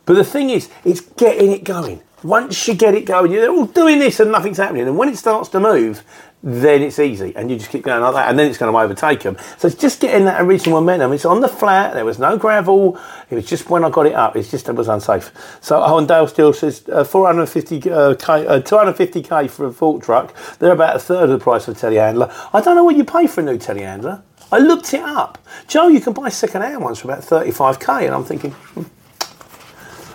But 0.05 0.15
the 0.15 0.23
thing 0.23 0.49
is, 0.49 0.69
it's 0.83 1.01
getting 1.01 1.51
it 1.51 1.63
going. 1.63 2.01
Once 2.23 2.67
you 2.67 2.73
get 2.75 2.93
it 2.93 3.05
going, 3.05 3.31
you're 3.31 3.49
all 3.49 3.65
doing 3.65 3.99
this 3.99 4.19
and 4.19 4.31
nothing's 4.31 4.57
happening. 4.57 4.87
And 4.87 4.97
when 4.97 5.09
it 5.09 5.17
starts 5.17 5.49
to 5.49 5.59
move, 5.59 6.03
then 6.43 6.81
it's 6.81 6.97
easy 6.99 7.35
and 7.35 7.51
you 7.51 7.57
just 7.57 7.69
keep 7.69 7.83
going 7.83 8.01
like 8.01 8.13
that 8.13 8.29
and 8.29 8.39
then 8.39 8.49
it's 8.49 8.57
going 8.57 8.71
to 8.71 8.77
overtake 8.77 9.21
them. 9.21 9.37
So 9.57 9.67
it's 9.67 9.77
just 9.77 9.99
getting 9.99 10.25
that 10.25 10.41
original 10.41 10.79
momentum. 10.79 11.13
It's 11.13 11.25
on 11.25 11.41
the 11.41 11.47
flat, 11.47 11.93
there 11.93 12.05
was 12.05 12.19
no 12.19 12.37
gravel, 12.37 12.99
it 13.29 13.35
was 13.35 13.45
just 13.45 13.69
when 13.69 13.83
I 13.83 13.89
got 13.89 14.07
it 14.07 14.13
up, 14.13 14.35
it's 14.35 14.49
just, 14.49 14.67
it 14.67 14.73
was 14.73 14.87
unsafe. 14.87 15.31
So, 15.61 15.97
and 15.97 16.07
Dale 16.07 16.27
Steele 16.27 16.53
says 16.53 16.87
uh, 16.89 17.03
450, 17.03 17.91
uh, 17.91 18.15
K, 18.15 18.47
uh, 18.47 18.61
250k 18.61 19.49
for 19.49 19.67
a 19.67 19.71
fork 19.71 20.03
truck, 20.03 20.33
they're 20.57 20.71
about 20.71 20.95
a 20.95 20.99
third 20.99 21.29
of 21.29 21.29
the 21.29 21.39
price 21.39 21.67
of 21.67 21.77
a 21.77 21.79
telehandler. 21.79 22.33
I 22.53 22.61
don't 22.61 22.75
know 22.75 22.83
what 22.83 22.95
you 22.95 23.03
pay 23.03 23.27
for 23.27 23.41
a 23.41 23.43
new 23.43 23.57
telehandler. 23.57 24.23
I 24.51 24.57
looked 24.57 24.93
it 24.93 25.01
up. 25.01 25.37
Joe, 25.67 25.87
you 25.87 26.01
can 26.01 26.13
buy 26.13 26.29
second 26.29 26.63
hand 26.63 26.83
ones 26.83 26.99
for 26.99 27.11
about 27.11 27.23
35k 27.23 28.05
and 28.05 28.15
I'm 28.15 28.25
thinking, 28.25 28.51
hmm. 28.51 28.83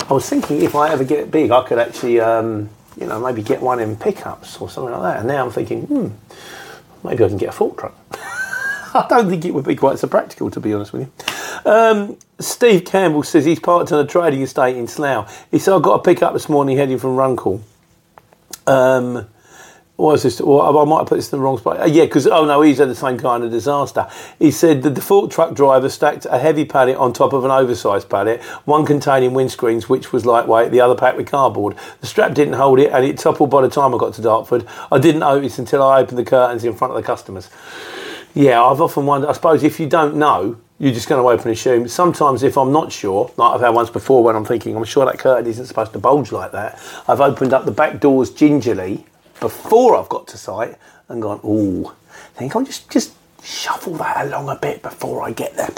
I 0.08 0.12
was 0.12 0.28
thinking 0.28 0.62
if 0.62 0.74
I 0.74 0.90
ever 0.90 1.04
get 1.04 1.30
big, 1.30 1.50
I 1.50 1.66
could 1.66 1.78
actually. 1.78 2.20
Um, 2.20 2.70
you 2.96 3.06
know, 3.06 3.20
maybe 3.20 3.42
get 3.42 3.60
one 3.60 3.80
in 3.80 3.96
pickups 3.96 4.60
or 4.60 4.70
something 4.70 4.92
like 4.92 5.02
that. 5.02 5.18
And 5.20 5.28
now 5.28 5.44
I'm 5.44 5.52
thinking, 5.52 5.82
hmm, 5.82 6.08
maybe 7.06 7.24
I 7.24 7.28
can 7.28 7.36
get 7.36 7.50
a 7.50 7.52
fork 7.52 7.78
truck. 7.78 7.94
I 8.94 9.06
don't 9.08 9.28
think 9.28 9.44
it 9.44 9.52
would 9.52 9.66
be 9.66 9.76
quite 9.76 9.98
so 9.98 10.08
practical, 10.08 10.50
to 10.50 10.60
be 10.60 10.72
honest 10.72 10.92
with 10.92 11.02
you. 11.02 11.70
Um, 11.70 12.16
Steve 12.38 12.84
Campbell 12.84 13.22
says 13.22 13.44
he's 13.44 13.60
parked 13.60 13.92
on 13.92 14.04
a 14.04 14.08
trading 14.08 14.42
estate 14.42 14.76
in 14.76 14.88
Slough. 14.88 15.46
He 15.50 15.58
said, 15.58 15.74
I 15.74 15.80
got 15.80 15.94
a 15.94 16.02
pickup 16.02 16.32
this 16.32 16.48
morning 16.48 16.76
heading 16.76 16.98
from 16.98 17.16
Runcorn. 17.16 17.62
Um, 18.66 19.26
was 19.96 20.22
this? 20.22 20.40
Well, 20.40 20.78
I 20.78 20.84
might 20.84 20.98
have 20.98 21.06
put 21.06 21.16
this 21.16 21.32
in 21.32 21.38
the 21.38 21.42
wrong 21.42 21.56
spot. 21.56 21.80
Uh, 21.80 21.86
yeah, 21.86 22.04
because, 22.04 22.26
oh 22.26 22.44
no, 22.44 22.60
he's 22.60 22.78
had 22.78 22.88
the 22.88 22.94
same 22.94 23.18
kind 23.18 23.42
of 23.42 23.50
disaster. 23.50 24.06
He 24.38 24.50
said 24.50 24.82
the 24.82 24.90
default 24.90 25.30
truck 25.30 25.54
driver 25.54 25.88
stacked 25.88 26.26
a 26.28 26.38
heavy 26.38 26.64
pallet 26.64 26.96
on 26.96 27.12
top 27.12 27.32
of 27.32 27.44
an 27.44 27.50
oversized 27.50 28.10
pallet, 28.10 28.42
one 28.66 28.84
containing 28.84 29.30
windscreens, 29.30 29.84
which 29.84 30.12
was 30.12 30.26
lightweight, 30.26 30.70
the 30.70 30.80
other 30.80 30.94
packed 30.94 31.16
with 31.16 31.28
cardboard. 31.28 31.76
The 32.00 32.06
strap 32.06 32.34
didn't 32.34 32.54
hold 32.54 32.78
it, 32.78 32.92
and 32.92 33.04
it 33.04 33.18
toppled 33.18 33.50
by 33.50 33.62
the 33.62 33.70
time 33.70 33.94
I 33.94 33.98
got 33.98 34.12
to 34.14 34.22
Dartford. 34.22 34.66
I 34.92 34.98
didn't 34.98 35.20
notice 35.20 35.58
until 35.58 35.82
I 35.82 36.00
opened 36.00 36.18
the 36.18 36.24
curtains 36.24 36.64
in 36.64 36.74
front 36.74 36.92
of 36.92 36.96
the 36.96 37.06
customers. 37.06 37.48
Yeah, 38.34 38.62
I've 38.62 38.82
often 38.82 39.06
wondered, 39.06 39.30
I 39.30 39.32
suppose 39.32 39.64
if 39.64 39.80
you 39.80 39.88
don't 39.88 40.16
know, 40.16 40.58
you're 40.78 40.92
just 40.92 41.08
going 41.08 41.22
to 41.22 41.26
open 41.26 41.48
and 41.48 41.56
assume. 41.56 41.88
Sometimes, 41.88 42.42
if 42.42 42.58
I'm 42.58 42.70
not 42.70 42.92
sure, 42.92 43.32
like 43.38 43.54
I've 43.54 43.62
had 43.62 43.70
once 43.70 43.88
before 43.88 44.22
when 44.22 44.36
I'm 44.36 44.44
thinking, 44.44 44.76
I'm 44.76 44.84
sure 44.84 45.06
that 45.06 45.18
curtain 45.18 45.50
isn't 45.50 45.64
supposed 45.64 45.94
to 45.94 45.98
bulge 45.98 46.32
like 46.32 46.52
that, 46.52 46.78
I've 47.08 47.22
opened 47.22 47.54
up 47.54 47.64
the 47.64 47.70
back 47.70 47.98
doors 47.98 48.30
gingerly 48.30 49.06
before 49.40 49.96
I've 49.96 50.08
got 50.08 50.26
to 50.28 50.38
site 50.38 50.76
and 51.08 51.22
gone, 51.22 51.40
oh, 51.42 51.94
think 52.36 52.54
I'll 52.54 52.64
just 52.64 52.90
just 52.90 53.14
shuffle 53.42 53.94
that 53.94 54.26
along 54.26 54.48
a 54.48 54.56
bit 54.56 54.82
before 54.82 55.22
I 55.22 55.30
get 55.30 55.56
there. 55.56 55.70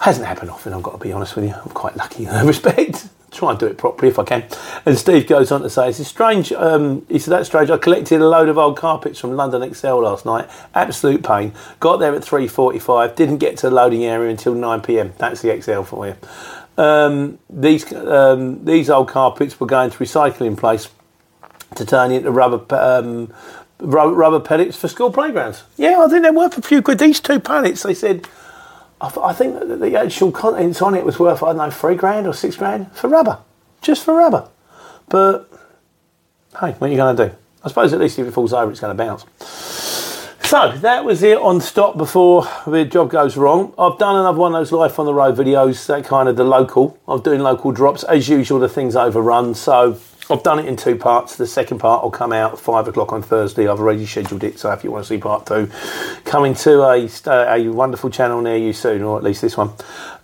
Hasn't 0.00 0.26
happened 0.26 0.50
often, 0.50 0.72
I've 0.72 0.82
got 0.82 0.92
to 0.92 0.98
be 0.98 1.12
honest 1.12 1.34
with 1.34 1.46
you. 1.46 1.54
I'm 1.54 1.70
quite 1.70 1.96
lucky 1.96 2.24
in 2.24 2.30
that 2.30 2.44
respect. 2.46 3.08
Try 3.30 3.50
and 3.50 3.58
do 3.58 3.66
it 3.66 3.78
properly 3.78 4.08
if 4.08 4.18
I 4.18 4.24
can. 4.24 4.44
And 4.86 4.96
Steve 4.96 5.26
goes 5.26 5.50
on 5.50 5.62
to 5.62 5.70
say, 5.70 5.88
it's 5.88 6.06
strange. 6.06 6.52
Um, 6.52 7.04
he 7.08 7.18
said, 7.18 7.32
that's 7.32 7.48
strange. 7.48 7.68
I 7.68 7.78
collected 7.78 8.20
a 8.20 8.28
load 8.28 8.48
of 8.48 8.58
old 8.58 8.76
carpets 8.76 9.18
from 9.18 9.34
London 9.34 9.62
Excel 9.62 10.02
last 10.02 10.24
night. 10.24 10.48
Absolute 10.72 11.24
pain. 11.24 11.52
Got 11.80 11.96
there 11.96 12.14
at 12.14 12.22
3.45. 12.22 13.16
Didn't 13.16 13.38
get 13.38 13.56
to 13.58 13.70
the 13.70 13.74
loading 13.74 14.04
area 14.04 14.30
until 14.30 14.54
9pm. 14.54 15.16
That's 15.16 15.42
the 15.42 15.52
Excel 15.52 15.82
for 15.82 16.06
you. 16.06 16.16
Um, 16.78 17.40
these, 17.50 17.92
um, 17.92 18.64
these 18.64 18.88
old 18.88 19.08
carpets 19.08 19.58
were 19.58 19.66
going 19.66 19.90
to 19.90 19.98
recycling 19.98 20.56
place 20.56 20.88
to 21.76 21.84
turn 21.84 22.12
into 22.12 22.30
rubber 22.30 22.64
um, 22.74 23.32
rubber 23.80 24.40
pellets 24.40 24.76
for 24.76 24.88
school 24.88 25.10
playgrounds. 25.10 25.64
Yeah, 25.76 26.00
I 26.00 26.08
think 26.08 26.22
they're 26.22 26.32
worth 26.32 26.56
a 26.58 26.62
few 26.62 26.82
quid. 26.82 26.98
These 26.98 27.20
two 27.20 27.40
pallets, 27.40 27.82
they 27.82 27.94
said, 27.94 28.28
I, 29.00 29.08
th- 29.08 29.24
I 29.24 29.32
think 29.32 29.58
the 29.80 29.98
actual 29.98 30.32
contents 30.32 30.80
on 30.80 30.94
it 30.94 31.04
was 31.04 31.18
worth, 31.18 31.42
I 31.42 31.48
don't 31.48 31.56
know, 31.58 31.70
three 31.70 31.96
grand 31.96 32.26
or 32.26 32.32
six 32.32 32.56
grand 32.56 32.90
for 32.92 33.08
rubber, 33.08 33.38
just 33.82 34.04
for 34.04 34.14
rubber. 34.14 34.48
But 35.08 35.50
hey, 36.60 36.72
what 36.72 36.88
are 36.88 36.88
you 36.88 36.96
going 36.96 37.16
to 37.16 37.28
do? 37.28 37.34
I 37.62 37.68
suppose 37.68 37.92
at 37.92 38.00
least 38.00 38.18
if 38.18 38.26
it 38.26 38.32
falls 38.32 38.52
over, 38.52 38.70
it's 38.70 38.80
going 38.80 38.96
to 38.96 39.02
bounce. 39.02 39.24
So 40.44 40.72
that 40.78 41.04
was 41.04 41.22
it 41.22 41.38
on 41.38 41.60
stop 41.60 41.96
before 41.96 42.46
the 42.66 42.84
job 42.84 43.10
goes 43.10 43.36
wrong. 43.36 43.74
I've 43.78 43.98
done 43.98 44.16
another 44.16 44.38
one 44.38 44.54
of 44.54 44.60
those 44.60 44.72
life 44.72 44.98
on 44.98 45.06
the 45.06 45.14
road 45.14 45.36
videos, 45.36 45.84
that 45.86 46.04
kind 46.04 46.28
of 46.28 46.36
the 46.36 46.44
local. 46.44 46.98
I'm 47.08 47.22
doing 47.22 47.40
local 47.40 47.72
drops. 47.72 48.04
As 48.04 48.28
usual, 48.28 48.60
the 48.60 48.68
things 48.68 48.94
overrun. 48.94 49.54
So 49.54 49.98
I've 50.30 50.42
done 50.42 50.58
it 50.58 50.66
in 50.66 50.76
two 50.76 50.96
parts. 50.96 51.36
The 51.36 51.46
second 51.46 51.78
part 51.78 52.02
will 52.02 52.10
come 52.10 52.32
out 52.32 52.54
at 52.54 52.58
five 52.58 52.88
o'clock 52.88 53.12
on 53.12 53.22
Thursday. 53.22 53.68
I've 53.68 53.78
already 53.78 54.06
scheduled 54.06 54.42
it, 54.42 54.58
so 54.58 54.70
if 54.72 54.82
you 54.82 54.90
want 54.90 55.04
to 55.04 55.08
see 55.08 55.18
part 55.18 55.46
two, 55.46 55.70
coming 56.24 56.54
to 56.54 56.82
a, 56.82 57.08
a 57.26 57.68
wonderful 57.68 58.10
channel 58.10 58.40
near 58.40 58.56
you 58.56 58.72
soon, 58.72 59.02
or 59.02 59.18
at 59.18 59.22
least 59.22 59.42
this 59.42 59.56
one. 59.56 59.70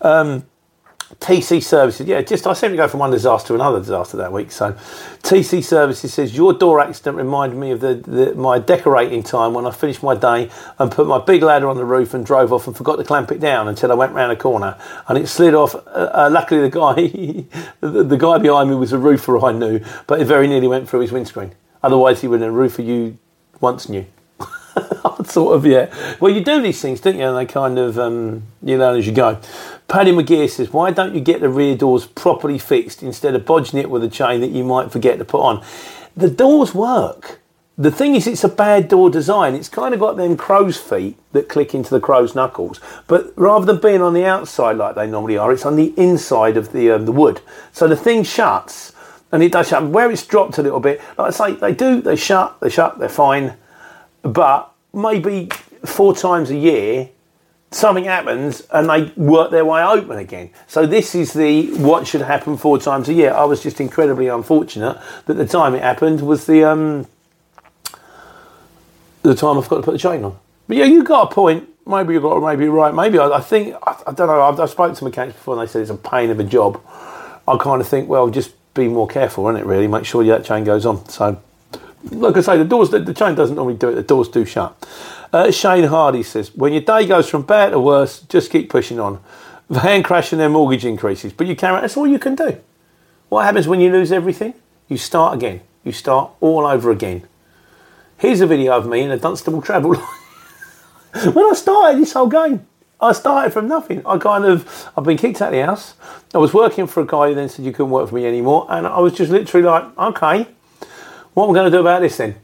Um, 0.00 0.46
TC 1.18 1.62
Services, 1.62 2.06
yeah, 2.06 2.22
just 2.22 2.46
I 2.46 2.52
seem 2.52 2.70
to 2.70 2.76
go 2.76 2.86
from 2.86 3.00
one 3.00 3.10
disaster 3.10 3.48
to 3.48 3.54
another 3.54 3.80
disaster 3.80 4.16
that 4.18 4.32
week. 4.32 4.52
So, 4.52 4.72
TC 5.22 5.64
Services 5.64 6.14
says 6.14 6.36
your 6.36 6.52
door 6.52 6.80
accident 6.80 7.16
reminded 7.16 7.58
me 7.58 7.72
of 7.72 7.80
the, 7.80 7.94
the, 7.94 8.34
my 8.36 8.60
decorating 8.60 9.24
time 9.24 9.52
when 9.52 9.66
I 9.66 9.72
finished 9.72 10.04
my 10.04 10.14
day 10.14 10.50
and 10.78 10.90
put 10.90 11.08
my 11.08 11.18
big 11.18 11.42
ladder 11.42 11.68
on 11.68 11.76
the 11.76 11.84
roof 11.84 12.14
and 12.14 12.24
drove 12.24 12.52
off 12.52 12.68
and 12.68 12.76
forgot 12.76 12.96
to 12.96 13.04
clamp 13.04 13.32
it 13.32 13.40
down 13.40 13.66
until 13.66 13.90
I 13.90 13.94
went 13.96 14.12
round 14.12 14.30
a 14.30 14.36
corner 14.36 14.78
and 15.08 15.18
it 15.18 15.26
slid 15.26 15.54
off. 15.54 15.74
Uh, 15.74 15.78
uh, 16.14 16.30
luckily, 16.30 16.60
the 16.60 16.70
guy 16.70 16.94
the, 17.80 18.04
the, 18.04 18.16
guy 18.16 18.38
behind 18.38 18.70
me 18.70 18.76
was 18.76 18.92
a 18.92 18.98
roofer 18.98 19.44
I 19.44 19.50
knew, 19.50 19.80
but 20.06 20.20
it 20.20 20.26
very 20.26 20.46
nearly 20.46 20.68
went 20.68 20.88
through 20.88 21.00
his 21.00 21.10
windscreen. 21.10 21.52
Otherwise, 21.82 22.20
he 22.20 22.28
would 22.28 22.40
have 22.40 22.50
a 22.50 22.52
roofer 22.52 22.82
you 22.82 23.18
once 23.60 23.88
knew. 23.88 24.06
sort 25.24 25.56
of, 25.56 25.66
yeah. 25.66 25.92
Well, 26.20 26.32
you 26.32 26.42
do 26.42 26.60
these 26.60 26.80
things, 26.80 27.00
don't 27.00 27.16
you? 27.16 27.24
And 27.24 27.36
they 27.36 27.50
kind 27.50 27.78
of, 27.78 27.98
um, 27.98 28.44
you 28.62 28.78
know, 28.78 28.94
as 28.94 29.06
you 29.06 29.12
go. 29.12 29.40
Paddy 29.90 30.12
McGear 30.12 30.48
says, 30.48 30.72
why 30.72 30.92
don't 30.92 31.16
you 31.16 31.20
get 31.20 31.40
the 31.40 31.48
rear 31.48 31.76
doors 31.76 32.06
properly 32.06 32.60
fixed 32.60 33.02
instead 33.02 33.34
of 33.34 33.44
bodging 33.44 33.80
it 33.80 33.90
with 33.90 34.04
a 34.04 34.08
chain 34.08 34.40
that 34.40 34.52
you 34.52 34.62
might 34.62 34.92
forget 34.92 35.18
to 35.18 35.24
put 35.24 35.40
on? 35.40 35.64
The 36.16 36.30
doors 36.30 36.72
work. 36.72 37.40
The 37.76 37.90
thing 37.90 38.14
is, 38.14 38.28
it's 38.28 38.44
a 38.44 38.48
bad 38.48 38.86
door 38.86 39.10
design. 39.10 39.56
It's 39.56 39.68
kind 39.68 39.92
of 39.92 39.98
got 39.98 40.16
them 40.16 40.36
crow's 40.36 40.76
feet 40.76 41.18
that 41.32 41.48
click 41.48 41.74
into 41.74 41.90
the 41.90 41.98
crow's 41.98 42.36
knuckles, 42.36 42.78
but 43.08 43.32
rather 43.34 43.66
than 43.66 43.80
being 43.80 44.00
on 44.00 44.14
the 44.14 44.24
outside 44.24 44.76
like 44.76 44.94
they 44.94 45.08
normally 45.08 45.36
are, 45.36 45.52
it's 45.52 45.66
on 45.66 45.74
the 45.74 45.92
inside 45.96 46.56
of 46.56 46.70
the 46.72 46.92
um, 46.92 47.04
the 47.04 47.12
wood. 47.12 47.40
So 47.72 47.88
the 47.88 47.96
thing 47.96 48.22
shuts, 48.22 48.92
and 49.32 49.42
it 49.42 49.50
does 49.50 49.68
shut. 49.68 49.84
Where 49.88 50.10
it's 50.10 50.24
dropped 50.24 50.58
a 50.58 50.62
little 50.62 50.78
bit, 50.78 51.00
like 51.18 51.28
I 51.28 51.30
say, 51.30 51.54
they 51.54 51.74
do, 51.74 52.00
they 52.00 52.16
shut, 52.16 52.60
they 52.60 52.68
shut, 52.68 52.98
they're 52.98 53.08
fine, 53.08 53.54
but 54.22 54.72
maybe 54.92 55.48
four 55.84 56.14
times 56.14 56.50
a 56.50 56.56
year 56.56 57.08
something 57.70 58.04
happens 58.04 58.62
and 58.72 58.88
they 58.88 59.12
work 59.16 59.50
their 59.50 59.64
way 59.64 59.82
open 59.82 60.18
again. 60.18 60.50
So 60.66 60.86
this 60.86 61.14
is 61.14 61.32
the 61.32 61.70
what 61.78 62.06
should 62.06 62.22
happen 62.22 62.56
four 62.56 62.78
times 62.78 63.08
a 63.08 63.14
year. 63.14 63.32
I 63.32 63.44
was 63.44 63.62
just 63.62 63.80
incredibly 63.80 64.28
unfortunate 64.28 65.00
that 65.26 65.34
the 65.34 65.46
time 65.46 65.74
it 65.74 65.82
happened 65.82 66.20
was 66.20 66.46
the 66.46 66.64
um 66.64 67.06
the 69.22 69.34
time 69.34 69.58
I've 69.58 69.68
got 69.68 69.76
to 69.76 69.82
put 69.82 69.92
the 69.92 69.98
chain 69.98 70.24
on. 70.24 70.36
But 70.66 70.78
yeah, 70.78 70.86
you 70.86 71.04
got 71.04 71.30
a 71.30 71.34
point. 71.34 71.68
Maybe 71.86 72.14
you 72.14 72.20
got 72.20 72.40
maybe 72.42 72.64
you're 72.64 72.72
right. 72.72 72.94
Maybe 72.94 73.18
I, 73.18 73.28
I 73.28 73.40
think 73.40 73.74
I, 73.82 74.02
I, 74.06 74.12
don't 74.12 74.26
know. 74.26 74.42
I've, 74.42 74.58
I 74.58 74.66
spoke 74.66 74.96
to 74.96 75.04
mechanics 75.04 75.36
before 75.36 75.58
and 75.58 75.66
they 75.66 75.70
said 75.70 75.82
it's 75.82 75.90
a 75.90 75.96
pain 75.96 76.30
of 76.30 76.40
a 76.40 76.44
job. 76.44 76.80
I 77.46 77.56
kind 77.56 77.80
of 77.80 77.88
think 77.88 78.08
well, 78.08 78.30
just 78.30 78.52
be 78.74 78.88
more 78.88 79.08
careful, 79.08 79.48
isn't 79.48 79.60
it? 79.60 79.66
Really, 79.66 79.88
make 79.88 80.04
sure 80.04 80.24
that 80.24 80.44
chain 80.44 80.64
goes 80.64 80.86
on. 80.86 81.08
So 81.08 81.40
like 82.10 82.36
I 82.36 82.40
say, 82.40 82.58
the 82.58 82.64
doors, 82.64 82.90
the, 82.90 82.98
the 83.00 83.14
chain 83.14 83.34
doesn't 83.34 83.56
normally 83.56 83.76
do 83.76 83.88
it. 83.88 83.94
The 83.94 84.02
doors 84.02 84.28
do 84.28 84.44
shut. 84.44 84.74
Uh, 85.32 85.50
Shane 85.50 85.84
Hardy 85.84 86.22
says, 86.22 86.54
when 86.54 86.72
your 86.72 86.82
day 86.82 87.06
goes 87.06 87.28
from 87.28 87.42
bad 87.42 87.70
to 87.70 87.80
worse, 87.80 88.20
just 88.22 88.50
keep 88.50 88.68
pushing 88.68 88.98
on. 88.98 89.22
Van 89.70 90.02
crash 90.02 90.32
and 90.32 90.40
their 90.40 90.48
mortgage 90.48 90.84
increases, 90.84 91.32
but 91.32 91.46
you 91.46 91.54
carry. 91.54 91.80
That's 91.80 91.96
all 91.96 92.06
you 92.06 92.18
can 92.18 92.34
do. 92.34 92.58
What 93.28 93.44
happens 93.44 93.68
when 93.68 93.80
you 93.80 93.92
lose 93.92 94.10
everything? 94.10 94.54
You 94.88 94.96
start 94.96 95.34
again. 95.34 95.60
You 95.84 95.92
start 95.92 96.32
all 96.40 96.66
over 96.66 96.90
again. 96.90 97.22
Here's 98.18 98.40
a 98.40 98.46
video 98.46 98.76
of 98.76 98.86
me 98.86 99.02
in 99.02 99.10
a 99.12 99.16
Dunstable 99.16 99.62
travel 99.62 99.94
when 101.32 101.46
I 101.46 101.52
started 101.54 102.00
this 102.00 102.12
whole 102.12 102.28
game, 102.28 102.66
I 103.00 103.12
started 103.12 103.52
from 103.52 103.66
nothing. 103.66 104.02
I 104.06 104.18
kind 104.18 104.44
of, 104.44 104.90
I've 104.96 105.04
been 105.04 105.16
kicked 105.16 105.40
out 105.40 105.48
of 105.48 105.58
the 105.58 105.64
house. 105.64 105.94
I 106.34 106.38
was 106.38 106.52
working 106.52 106.86
for 106.86 107.02
a 107.02 107.06
guy 107.06 107.28
who 107.28 107.34
then 107.34 107.48
said 107.48 107.64
you 107.64 107.72
couldn't 107.72 107.90
work 107.90 108.08
for 108.08 108.14
me 108.14 108.26
anymore, 108.26 108.66
and 108.68 108.86
I 108.86 108.98
was 109.00 109.14
just 109.14 109.30
literally 109.30 109.66
like, 109.66 109.98
okay, 109.98 110.46
what 111.34 111.44
am 111.44 111.50
I 111.50 111.54
going 111.54 111.70
to 111.70 111.76
do 111.76 111.80
about 111.80 112.02
this 112.02 112.16
then? 112.16 112.36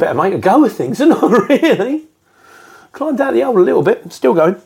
Better 0.00 0.14
make 0.14 0.32
a 0.32 0.38
go 0.38 0.64
of 0.64 0.72
things, 0.72 0.98
and 0.98 1.10
not 1.10 1.30
really. 1.48 2.04
Climbed 2.92 3.20
out 3.20 3.34
the 3.34 3.42
hole 3.42 3.58
a 3.58 3.60
little 3.60 3.82
bit, 3.82 4.10
still 4.10 4.32
going. 4.32 4.56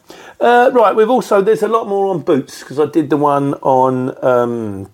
Uh, 0.40 0.70
right, 0.72 0.94
we've 0.94 1.10
also, 1.10 1.42
there's 1.42 1.64
a 1.64 1.68
lot 1.68 1.88
more 1.88 2.06
on 2.06 2.20
boots 2.20 2.60
because 2.60 2.78
I 2.78 2.86
did 2.86 3.10
the 3.10 3.16
one 3.16 3.54
on, 3.54 4.24
um, 4.24 4.90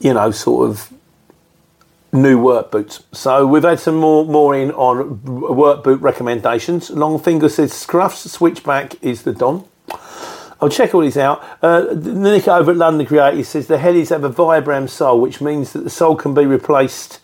you 0.00 0.14
know, 0.14 0.30
sort 0.30 0.70
of 0.70 0.92
new 2.10 2.38
work 2.38 2.70
boots. 2.70 3.02
So 3.12 3.46
we've 3.46 3.62
had 3.62 3.80
some 3.80 3.96
more 3.96 4.24
more 4.24 4.54
in 4.54 4.70
on 4.70 5.22
work 5.24 5.84
boot 5.84 6.00
recommendations. 6.00 6.88
Longfinger 6.88 7.50
says 7.50 7.72
Scruff's 7.72 8.30
switchback 8.30 9.02
is 9.02 9.24
the 9.24 9.32
Don. 9.32 9.64
I'll 10.60 10.70
check 10.70 10.94
all 10.94 11.02
these 11.02 11.18
out. 11.18 11.44
Uh, 11.60 11.86
Nick 11.94 12.48
over 12.48 12.70
at 12.70 12.78
London 12.78 13.06
Creative 13.06 13.46
says 13.46 13.66
the 13.66 13.76
headies 13.76 14.08
have 14.08 14.24
a 14.24 14.30
Vibram 14.30 14.88
sole, 14.88 15.20
which 15.20 15.42
means 15.42 15.74
that 15.74 15.84
the 15.84 15.90
sole 15.90 16.16
can 16.16 16.32
be 16.32 16.46
replaced 16.46 17.20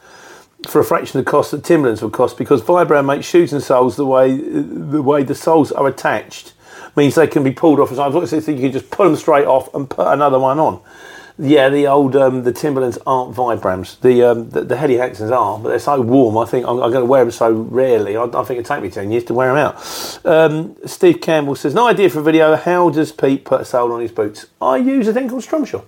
for 0.69 0.81
a 0.81 0.85
fraction 0.85 1.19
of 1.19 1.25
the 1.25 1.31
cost 1.31 1.51
that 1.53 1.65
Timberlands 1.65 2.03
would 2.03 2.13
cost 2.13 2.37
because 2.37 2.63
Vibram 2.63 3.07
makes 3.07 3.27
shoes 3.27 3.53
and 3.53 3.63
soles 3.63 3.97
the 3.97 4.07
way 4.07 4.37
the 4.37 5.03
way 5.03 5.23
the 5.23 5.35
soles 5.35 5.73
are 5.73 5.87
attached 5.87 6.53
means 6.97 7.15
they 7.15 7.27
can 7.27 7.43
be 7.43 7.53
pulled 7.53 7.81
off. 7.81 7.93
As 7.93 7.99
I've 7.99 8.15
looked 8.15 8.33
at 8.33 8.47
you 8.49 8.57
can 8.57 8.73
just 8.73 8.91
pull 8.91 9.07
them 9.07 9.17
straight 9.17 9.47
off 9.47 9.73
and 9.75 9.89
put 9.89 10.07
another 10.09 10.39
one 10.39 10.59
on. 10.59 10.81
Yeah, 11.43 11.71
the 11.71 11.87
old 11.87 12.17
um, 12.17 12.43
the 12.43 12.53
Timberlands 12.53 12.99
aren't 13.07 13.35
Vibrams. 13.35 13.99
The 14.01 14.23
um, 14.25 14.51
the, 14.51 14.63
the 14.63 14.77
are, 14.77 15.59
but 15.59 15.71
they're 15.71 15.79
so 15.79 15.99
warm. 16.03 16.37
I 16.37 16.45
think 16.45 16.67
I'm, 16.67 16.83
I'm 16.83 16.91
going 16.91 17.03
to 17.03 17.07
wear 17.07 17.25
them 17.25 17.31
so 17.31 17.51
rarely. 17.51 18.15
I, 18.17 18.25
I, 18.25 18.45
think 18.45 18.51
it'd 18.51 18.67
take 18.67 18.83
me 18.83 18.91
ten 18.91 19.11
years 19.11 19.25
to 19.25 19.35
wear 19.35 19.49
them 19.49 19.57
out. 19.57 20.27
Um, 20.27 20.77
Steve 20.85 21.23
Campbell 21.23 21.55
says, 21.55 21.73
"No 21.73 21.89
idea 21.89 22.11
for 22.11 22.21
a 22.21 22.23
video. 22.23 22.57
How 22.57 22.91
does 22.91 23.11
Pete 23.11 23.47
put 23.47 23.63
a 23.63 23.65
sole 23.65 23.91
on 23.93 24.03
his 24.03 24.13
boots? 24.13 24.47
I 24.61 24.77
use 24.77 25.09
a 25.09 25.15
thing 25.15 25.31
called 25.31 25.43
Strumshaw." 25.43 25.83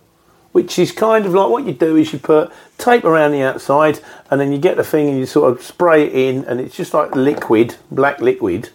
Which 0.53 0.79
is 0.79 0.93
kind 0.93 1.27
of 1.27 1.35
like 1.35 1.49
what 1.49 1.67
you 1.67 1.73
do 1.73 1.97
is 1.97 2.13
you 2.13 2.19
put 2.19 2.53
tape 2.79 3.05
around 3.05 3.33
the 3.33 3.43
outside 3.43 4.01
and 4.31 4.41
then 4.41 4.53
you 4.53 4.59
get 4.59 4.77
the 4.77 4.85
thing 4.85 5.09
and 5.09 5.19
you 5.19 5.27
sort 5.27 5.51
of 5.51 5.63
spray 5.63 6.05
it 6.05 6.15
in 6.15 6.45
and 6.45 6.61
it's 6.61 6.77
just 6.77 6.95
like 6.95 7.15
liquid, 7.17 7.77
black 7.91 8.21
liquid, 8.21 8.71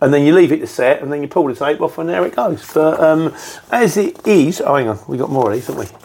and 0.00 0.12
then 0.12 0.24
you 0.24 0.34
leave 0.34 0.52
it 0.52 0.58
to 0.58 0.66
set 0.66 1.02
and 1.02 1.12
then 1.12 1.22
you 1.22 1.28
pull 1.28 1.46
the 1.46 1.54
tape 1.54 1.80
off 1.80 1.98
and 1.98 2.08
there 2.08 2.24
it 2.26 2.36
goes. 2.36 2.70
But 2.72 3.00
um, 3.00 3.34
as 3.70 3.96
it 3.96 4.26
is, 4.26 4.60
oh 4.60 4.74
hang 4.74 4.88
on, 4.88 4.98
we 5.08 5.16
got 5.16 5.30
more 5.30 5.50
of 5.50 5.54
these, 5.54 5.66
haven't 5.66 5.90
we? 5.90 5.96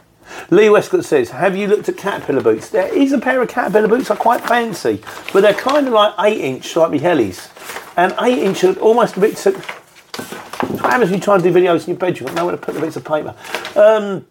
Lee 0.50 0.70
Westcott 0.70 1.04
says, 1.04 1.30
Have 1.32 1.56
you 1.56 1.68
looked 1.68 1.90
at 1.90 1.98
caterpillar 1.98 2.42
boots? 2.42 2.70
There 2.70 2.94
is 2.96 3.12
a 3.12 3.20
pair 3.20 3.42
of 3.42 3.50
caterpillar 3.50 3.88
boots, 3.88 4.12
are 4.12 4.18
quite 4.18 4.42
fancy, 4.42 5.02
but 5.34 5.42
they're 5.42 5.54
kind 5.54 5.88
of 5.88 5.94
like 5.94 6.14
8 6.20 6.40
inch, 6.40 6.76
like 6.76 6.92
my 6.92 6.98
Hellies. 6.98 7.50
And 7.98 8.14
8 8.22 8.38
inch 8.38 8.64
are 8.64 8.74
almost 8.80 9.18
a 9.18 9.20
bit 9.20 9.36
too. 9.36 9.54
What 9.54 10.92
happens 10.92 11.10
when 11.10 11.20
you 11.20 11.24
try 11.24 11.36
and 11.36 11.44
do 11.44 11.52
videos 11.52 11.88
in 11.88 11.92
your 11.92 11.98
bedroom? 11.98 12.28
You've 12.28 12.36
got 12.36 12.36
nowhere 12.36 12.56
to 12.56 12.62
put 12.62 12.76
the 12.76 12.82
bits 12.82 12.96
of 12.96 13.04
paper. 13.04 13.36
Um, 13.76 14.26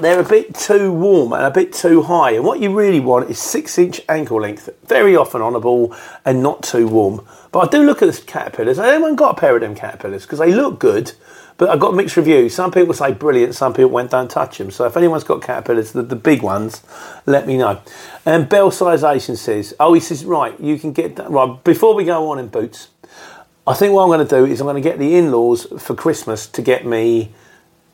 they're 0.00 0.20
a 0.20 0.28
bit 0.28 0.54
too 0.54 0.92
warm 0.92 1.32
and 1.32 1.42
a 1.42 1.50
bit 1.50 1.72
too 1.72 2.02
high. 2.02 2.32
And 2.32 2.44
what 2.44 2.60
you 2.60 2.74
really 2.74 3.00
want 3.00 3.30
is 3.30 3.38
six 3.38 3.78
inch 3.78 4.00
ankle 4.08 4.40
length, 4.40 4.68
very 4.86 5.16
often 5.16 5.42
on 5.42 5.54
a 5.54 5.60
ball 5.60 5.94
and 6.24 6.42
not 6.42 6.62
too 6.62 6.88
warm. 6.88 7.26
But 7.50 7.60
I 7.60 7.70
do 7.70 7.84
look 7.84 8.02
at 8.02 8.12
the 8.12 8.22
caterpillars. 8.22 8.78
I 8.78 8.88
haven't 8.88 9.16
got 9.16 9.36
a 9.36 9.40
pair 9.40 9.54
of 9.54 9.60
them 9.60 9.74
caterpillars 9.74 10.22
because 10.22 10.38
they 10.38 10.52
look 10.52 10.78
good, 10.80 11.12
but 11.58 11.68
I've 11.68 11.80
got 11.80 11.94
mixed 11.94 12.16
reviews. 12.16 12.54
Some 12.54 12.70
people 12.70 12.94
say 12.94 13.12
brilliant, 13.12 13.54
some 13.54 13.74
people 13.74 13.90
went 13.90 14.10
don't 14.10 14.30
touch 14.30 14.58
them. 14.58 14.70
So 14.70 14.86
if 14.86 14.96
anyone's 14.96 15.24
got 15.24 15.42
caterpillars, 15.42 15.92
the, 15.92 16.02
the 16.02 16.16
big 16.16 16.42
ones, 16.42 16.82
let 17.26 17.46
me 17.46 17.58
know. 17.58 17.80
And 18.24 18.48
Bell 18.48 18.70
Sization 18.70 19.36
says, 19.36 19.74
oh, 19.78 19.92
he 19.92 20.00
says, 20.00 20.24
right, 20.24 20.58
you 20.58 20.78
can 20.78 20.92
get 20.92 21.16
that. 21.16 21.30
Right, 21.30 21.62
before 21.64 21.94
we 21.94 22.04
go 22.04 22.30
on 22.30 22.38
in 22.38 22.48
boots, 22.48 22.88
I 23.66 23.74
think 23.74 23.92
what 23.92 24.02
I'm 24.02 24.08
going 24.08 24.26
to 24.26 24.36
do 24.36 24.44
is 24.44 24.60
I'm 24.60 24.66
going 24.66 24.82
to 24.82 24.88
get 24.88 24.98
the 24.98 25.14
in 25.14 25.30
laws 25.30 25.66
for 25.78 25.94
Christmas 25.94 26.46
to 26.48 26.62
get 26.62 26.84
me 26.86 27.32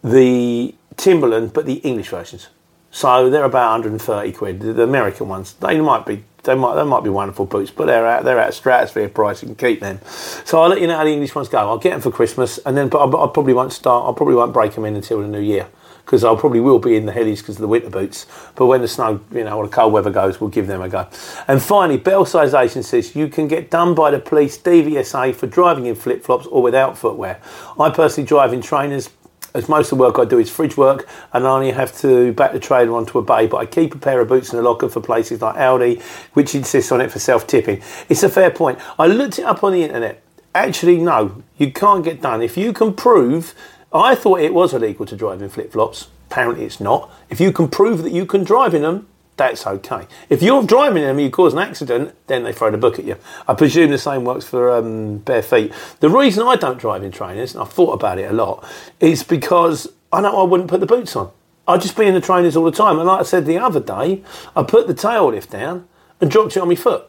the 0.03 0.75
Timberland, 0.99 1.55
but 1.55 1.65
the 1.65 1.77
English 1.77 2.11
versions. 2.11 2.49
So 2.91 3.31
they're 3.31 3.45
about 3.45 3.81
130 3.81 4.33
quid. 4.33 4.61
The 4.61 4.83
American 4.83 5.29
ones, 5.29 5.55
they 5.55 5.81
might 5.81 6.05
be 6.05 6.25
they 6.45 6.55
might 6.55 6.75
they 6.75 6.85
might 6.85 7.05
be 7.05 7.11
wonderful 7.11 7.47
boots, 7.47 7.71
but 7.71 7.87
they're 7.87 8.07
out 8.07 8.25
they're 8.25 8.39
at 8.39 8.55
stratosphere 8.55 9.09
price. 9.09 9.43
You 9.43 9.49
can 9.49 9.57
keep 9.57 9.81
them. 9.81 10.01
So 10.45 10.61
I'll 10.61 10.69
let 10.69 10.81
you 10.81 10.87
know 10.87 10.97
how 10.97 11.05
the 11.05 11.13
English 11.13 11.35
ones 11.35 11.49
go. 11.49 11.59
I'll 11.59 11.79
get 11.79 11.91
them 11.91 12.01
for 12.01 12.11
Christmas, 12.11 12.59
and 12.59 12.77
then 12.77 12.89
but 12.89 12.99
I, 12.99 13.25
I 13.25 13.31
probably 13.33 13.55
won't 13.55 13.73
start. 13.73 14.13
I 14.13 14.17
probably 14.17 14.35
won't 14.35 14.53
break 14.53 14.73
them 14.73 14.85
in 14.85 14.97
until 14.97 15.21
the 15.21 15.29
new 15.29 15.41
year 15.41 15.69
because 16.09 16.25
I 16.25 16.35
probably 16.37 16.61
will 16.61 16.79
be 16.79 16.97
in 16.97 17.05
the 17.05 17.13
headies 17.13 17.41
because 17.41 17.57
of 17.57 17.61
the 17.61 17.69
winter 17.69 17.91
boots. 17.91 18.27
But 18.55 18.65
when 18.65 18.81
the 18.81 18.89
snow, 18.89 19.21
you 19.31 19.45
know, 19.45 19.59
or 19.59 19.67
the 19.67 19.71
cold 19.71 19.93
weather 19.93 20.09
goes, 20.09 20.41
we'll 20.41 20.49
give 20.49 20.67
them 20.67 20.81
a 20.81 20.89
go. 20.89 21.07
And 21.47 21.63
finally, 21.63 21.99
Bell 21.99 22.25
Sization 22.25 22.83
says 22.83 23.15
you 23.15 23.29
can 23.29 23.47
get 23.47 23.71
done 23.71 23.95
by 23.95 24.11
the 24.11 24.19
police 24.19 24.57
DVSA 24.57 25.35
for 25.35 25.47
driving 25.47 25.85
in 25.85 25.95
flip 25.95 26.25
flops 26.25 26.47
or 26.47 26.63
without 26.63 26.97
footwear. 26.97 27.43
I 27.79 27.91
personally 27.91 28.27
drive 28.27 28.55
in 28.55 28.63
trainers, 28.63 29.11
as 29.59 29.69
most 29.69 29.93
of 29.93 29.99
the 29.99 30.05
work 30.05 30.19
I 30.19 30.25
do 30.25 30.39
is 30.39 30.49
fridge 30.49 30.77
work, 30.77 31.07
and 31.33 31.47
I 31.47 31.51
only 31.51 31.73
have 31.73 31.95
to 32.01 32.33
back 32.33 32.53
the 32.53 32.61
trailer 32.61 32.97
onto 32.97 33.19
a 33.19 33.23
bay. 33.23 33.47
But 33.47 33.59
I 33.59 33.67
keep 33.67 33.95
a 33.95 33.99
pair 33.99 34.21
of 34.21 34.29
boots 34.29 34.53
in 34.53 34.57
the 34.57 34.63
locker 34.63 34.89
for 34.89 35.01
places 35.01 35.43
like 35.43 35.57
Aldi, 35.57 36.01
which 36.33 36.55
insists 36.55 36.91
on 36.93 37.01
it 37.01 37.11
for 37.11 37.19
self 37.19 37.47
tipping. 37.47 37.83
It's 38.09 38.23
a 38.23 38.29
fair 38.29 38.51
point. 38.51 38.79
I 38.99 39.07
looked 39.07 39.39
it 39.39 39.45
up 39.45 39.63
on 39.63 39.73
the 39.73 39.83
internet. 39.83 40.23
Actually, 40.55 40.99
no, 40.99 41.43
you 41.59 41.71
can't 41.71 42.05
get 42.05 42.23
done 42.23 42.41
if 42.41 42.57
you 42.57 42.73
can 42.73 42.95
prove. 42.95 43.55
I 43.93 44.15
thought 44.15 44.41
it 44.41 44.55
was 44.55 44.73
illegal 44.73 45.07
to 45.07 45.17
drive 45.17 45.43
in 45.43 45.49
flip 45.49 45.73
flops. 45.73 46.09
Apparently, 46.31 46.65
it's 46.65 46.81
not. 46.81 47.11
If 47.31 47.41
you 47.41 47.53
can 47.53 47.69
prove 47.69 48.03
that 48.03 48.13
you 48.13 48.27
can 48.27 48.45
drive 48.45 48.75
in 48.75 48.83
them, 48.83 49.09
that's 49.39 49.67
okay. 49.67 50.07
If 50.29 50.43
you're 50.43 50.63
driving 50.65 51.03
them 51.03 51.17
and 51.17 51.25
you 51.25 51.31
cause 51.31 51.55
an 51.55 51.61
accident, 51.61 52.15
then 52.27 52.43
they 52.43 52.53
throw 52.53 52.71
the 52.71 52.77
book 52.77 52.99
at 52.99 53.07
you. 53.07 53.17
I 53.47 53.55
presume 53.55 53.91
the 53.91 53.99
same 53.99 54.25
works 54.25 54.45
for 54.45 54.71
um, 54.71 55.19
bare 55.19 55.43
feet. 55.43 55.73
The 56.01 56.11
reason 56.11 56.47
I 56.47 56.57
don't 56.57 56.79
drive 56.79 57.03
in 57.03 57.11
trainers, 57.11 57.55
and 57.55 57.63
I've 57.63 57.73
thought 57.73 57.93
about 57.93 58.19
it 58.19 58.31
a 58.31 58.35
lot, 58.35 58.69
is 59.01 59.23
because 59.23 59.89
I 60.13 60.21
know 60.21 60.39
I 60.39 60.43
wouldn't 60.43 60.69
put 60.69 60.81
the 60.81 60.87
boots 60.87 61.17
on. 61.17 61.31
I'd 61.67 61.81
just 61.81 61.97
be 61.97 62.07
in 62.07 62.15
the 62.15 62.21
trainers 62.21 62.57
all 62.57 62.65
the 62.65 62.73
time. 62.73 62.99
And 62.99 63.07
like 63.07 63.21
I 63.21 63.23
said 63.25 63.47
the 63.47 63.59
other 63.59 63.81
day, 63.81 64.23
I 64.57 64.63
put 64.63 64.87
the 64.87 64.95
tail 64.95 65.29
lift 65.29 65.51
down 65.51 65.87
and 66.21 66.31
dropped 66.31 66.57
it 66.57 66.61
on 66.61 66.69
my 66.69 66.75
foot 66.75 67.07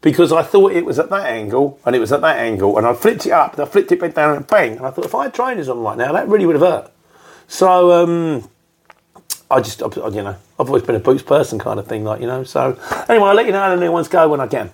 because 0.00 0.30
I 0.30 0.42
thought 0.42 0.72
it 0.72 0.84
was 0.84 0.98
at 0.98 1.08
that 1.08 1.26
angle 1.26 1.80
and 1.86 1.96
it 1.96 1.98
was 1.98 2.12
at 2.12 2.20
that 2.20 2.36
angle. 2.36 2.76
And 2.76 2.86
I 2.86 2.92
flipped 2.92 3.26
it 3.26 3.32
up 3.32 3.54
and 3.54 3.62
I 3.62 3.64
flipped 3.64 3.90
it 3.90 3.98
back 3.98 4.14
down 4.14 4.36
and 4.36 4.46
bang. 4.46 4.76
And 4.76 4.86
I 4.86 4.90
thought 4.90 5.06
if 5.06 5.14
I 5.14 5.24
had 5.24 5.34
trainers 5.34 5.68
on 5.68 5.80
right 5.80 5.96
now, 5.96 6.12
that 6.12 6.28
really 6.28 6.44
would 6.44 6.56
have 6.56 6.62
hurt. 6.62 6.92
So, 7.48 7.92
um, 7.92 8.50
I 9.50 9.60
just, 9.60 9.80
you 9.80 10.22
know, 10.22 10.36
I've 10.58 10.68
always 10.68 10.82
been 10.82 10.96
a 10.96 11.00
boots 11.00 11.22
person 11.22 11.58
kind 11.58 11.78
of 11.78 11.86
thing, 11.86 12.04
like, 12.04 12.20
you 12.20 12.26
know. 12.26 12.44
So, 12.44 12.78
anyway, 13.08 13.28
I'll 13.28 13.34
let 13.34 13.46
you 13.46 13.52
know 13.52 13.60
how 13.60 13.74
the 13.74 13.80
new 13.80 13.92
ones 13.92 14.08
go 14.08 14.28
when 14.28 14.40
I 14.40 14.46
can. 14.46 14.70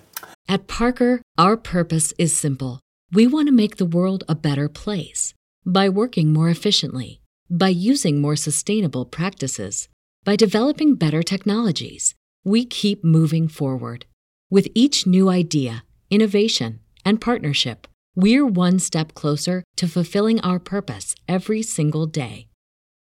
At 0.47 0.67
Parker, 0.67 1.21
our 1.37 1.57
purpose 1.57 2.13
is 2.17 2.35
simple. 2.35 2.79
We 3.11 3.27
want 3.27 3.47
to 3.47 3.53
make 3.53 3.77
the 3.77 3.85
world 3.85 4.23
a 4.27 4.35
better 4.35 4.69
place 4.69 5.33
by 5.65 5.89
working 5.89 6.33
more 6.33 6.49
efficiently, 6.49 7.21
by 7.49 7.69
using 7.69 8.21
more 8.21 8.35
sustainable 8.35 9.05
practices, 9.05 9.87
by 10.23 10.35
developing 10.35 10.95
better 10.95 11.21
technologies. 11.21 12.15
We 12.43 12.65
keep 12.65 13.03
moving 13.03 13.47
forward. 13.47 14.05
With 14.49 14.67
each 14.73 15.05
new 15.05 15.29
idea, 15.29 15.83
innovation, 16.09 16.79
and 17.05 17.21
partnership, 17.21 17.87
we're 18.15 18.45
one 18.45 18.79
step 18.79 19.13
closer 19.13 19.63
to 19.77 19.87
fulfilling 19.87 20.41
our 20.41 20.59
purpose 20.59 21.15
every 21.27 21.61
single 21.61 22.05
day. 22.07 22.47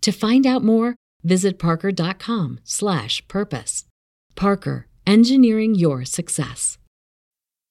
To 0.03 0.13
find 0.13 0.47
out 0.47 0.65
more, 0.65 0.97
Visit 1.23 1.59
Parker.com/slash/purpose. 1.59 3.85
Parker, 4.37 4.87
engineering 5.07 5.75
your 5.75 6.05
success. 6.05 6.77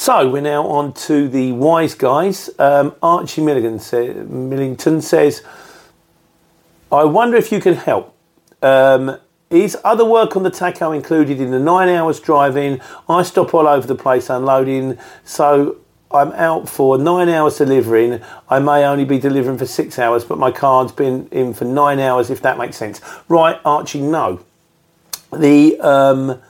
So 0.00 0.30
we're 0.30 0.40
now 0.40 0.66
on 0.66 0.94
to 0.94 1.28
the 1.28 1.52
wise 1.52 1.94
guys. 1.94 2.48
Um, 2.58 2.94
Archie 3.02 3.42
Milligan 3.42 3.78
say, 3.78 4.14
Millington 4.14 5.02
says, 5.02 5.42
I 6.90 7.04
wonder 7.04 7.36
if 7.36 7.52
you 7.52 7.60
can 7.60 7.74
help. 7.74 8.16
Um, 8.62 9.18
is 9.50 9.76
other 9.84 10.06
work 10.06 10.38
on 10.38 10.42
the 10.42 10.50
tacho 10.50 10.96
included 10.96 11.38
in 11.38 11.50
the 11.50 11.58
nine 11.58 11.90
hours 11.90 12.18
driving? 12.18 12.80
I 13.10 13.22
stop 13.22 13.52
all 13.52 13.68
over 13.68 13.86
the 13.86 13.94
place 13.94 14.30
unloading, 14.30 14.96
so 15.22 15.76
I'm 16.10 16.32
out 16.32 16.66
for 16.66 16.96
nine 16.96 17.28
hours 17.28 17.58
delivering. 17.58 18.22
I 18.48 18.58
may 18.58 18.86
only 18.86 19.04
be 19.04 19.18
delivering 19.18 19.58
for 19.58 19.66
six 19.66 19.98
hours, 19.98 20.24
but 20.24 20.38
my 20.38 20.50
card's 20.50 20.92
been 20.92 21.28
in 21.30 21.52
for 21.52 21.66
nine 21.66 21.98
hours, 21.98 22.30
if 22.30 22.40
that 22.40 22.56
makes 22.56 22.78
sense. 22.78 23.02
Right, 23.28 23.60
Archie, 23.66 24.00
no. 24.00 24.40
The 25.30 25.78
um, 25.78 26.40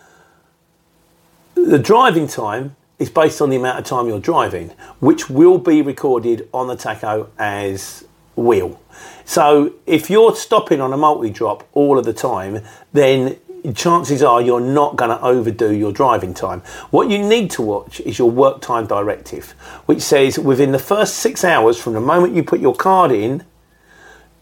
the 1.57 1.81
driving 1.81 2.29
time 2.29 2.77
is 3.01 3.11
based 3.11 3.41
on 3.41 3.51
the 3.51 3.57
amount 3.57 3.79
of 3.79 3.85
time 3.85 4.07
you're 4.07 4.21
driving, 4.21 4.69
which 5.01 5.29
will 5.29 5.59
be 5.59 5.83
recorded 5.83 6.49
on 6.53 6.69
the 6.69 6.77
tacho 6.77 7.29
as 7.39 8.05
wheel. 8.37 8.81
So 9.25 9.75
if 9.87 10.11
you're 10.11 10.37
stopping 10.37 10.81
on 10.81 10.93
a 10.93 10.97
multi 10.97 11.31
drop 11.31 11.67
all 11.73 11.99
of 11.99 12.05
the 12.05 12.13
time, 12.13 12.63
then 12.93 13.39
chances 13.75 14.23
are 14.23 14.41
you're 14.41 14.61
not 14.61 14.97
going 14.97 15.11
to 15.11 15.23
overdo 15.23 15.75
your 15.75 15.93
driving 15.93 16.35
time. 16.35 16.61
What 16.91 17.09
you 17.09 17.19
need 17.19 17.51
to 17.53 17.63
watch 17.63 18.01
is 18.01 18.19
your 18.19 18.31
work 18.31 18.61
time 18.61 18.87
directive, 18.87 19.53
which 19.87 20.03
says 20.03 20.39
within 20.39 20.73
the 20.73 20.79
first 20.79 21.17
six 21.17 21.43
hours 21.43 21.79
from 21.79 21.95
the 21.95 22.01
moment 22.01 22.35
you 22.35 22.43
put 22.43 22.61
your 22.61 22.75
card 22.75 23.11
in, 23.11 23.45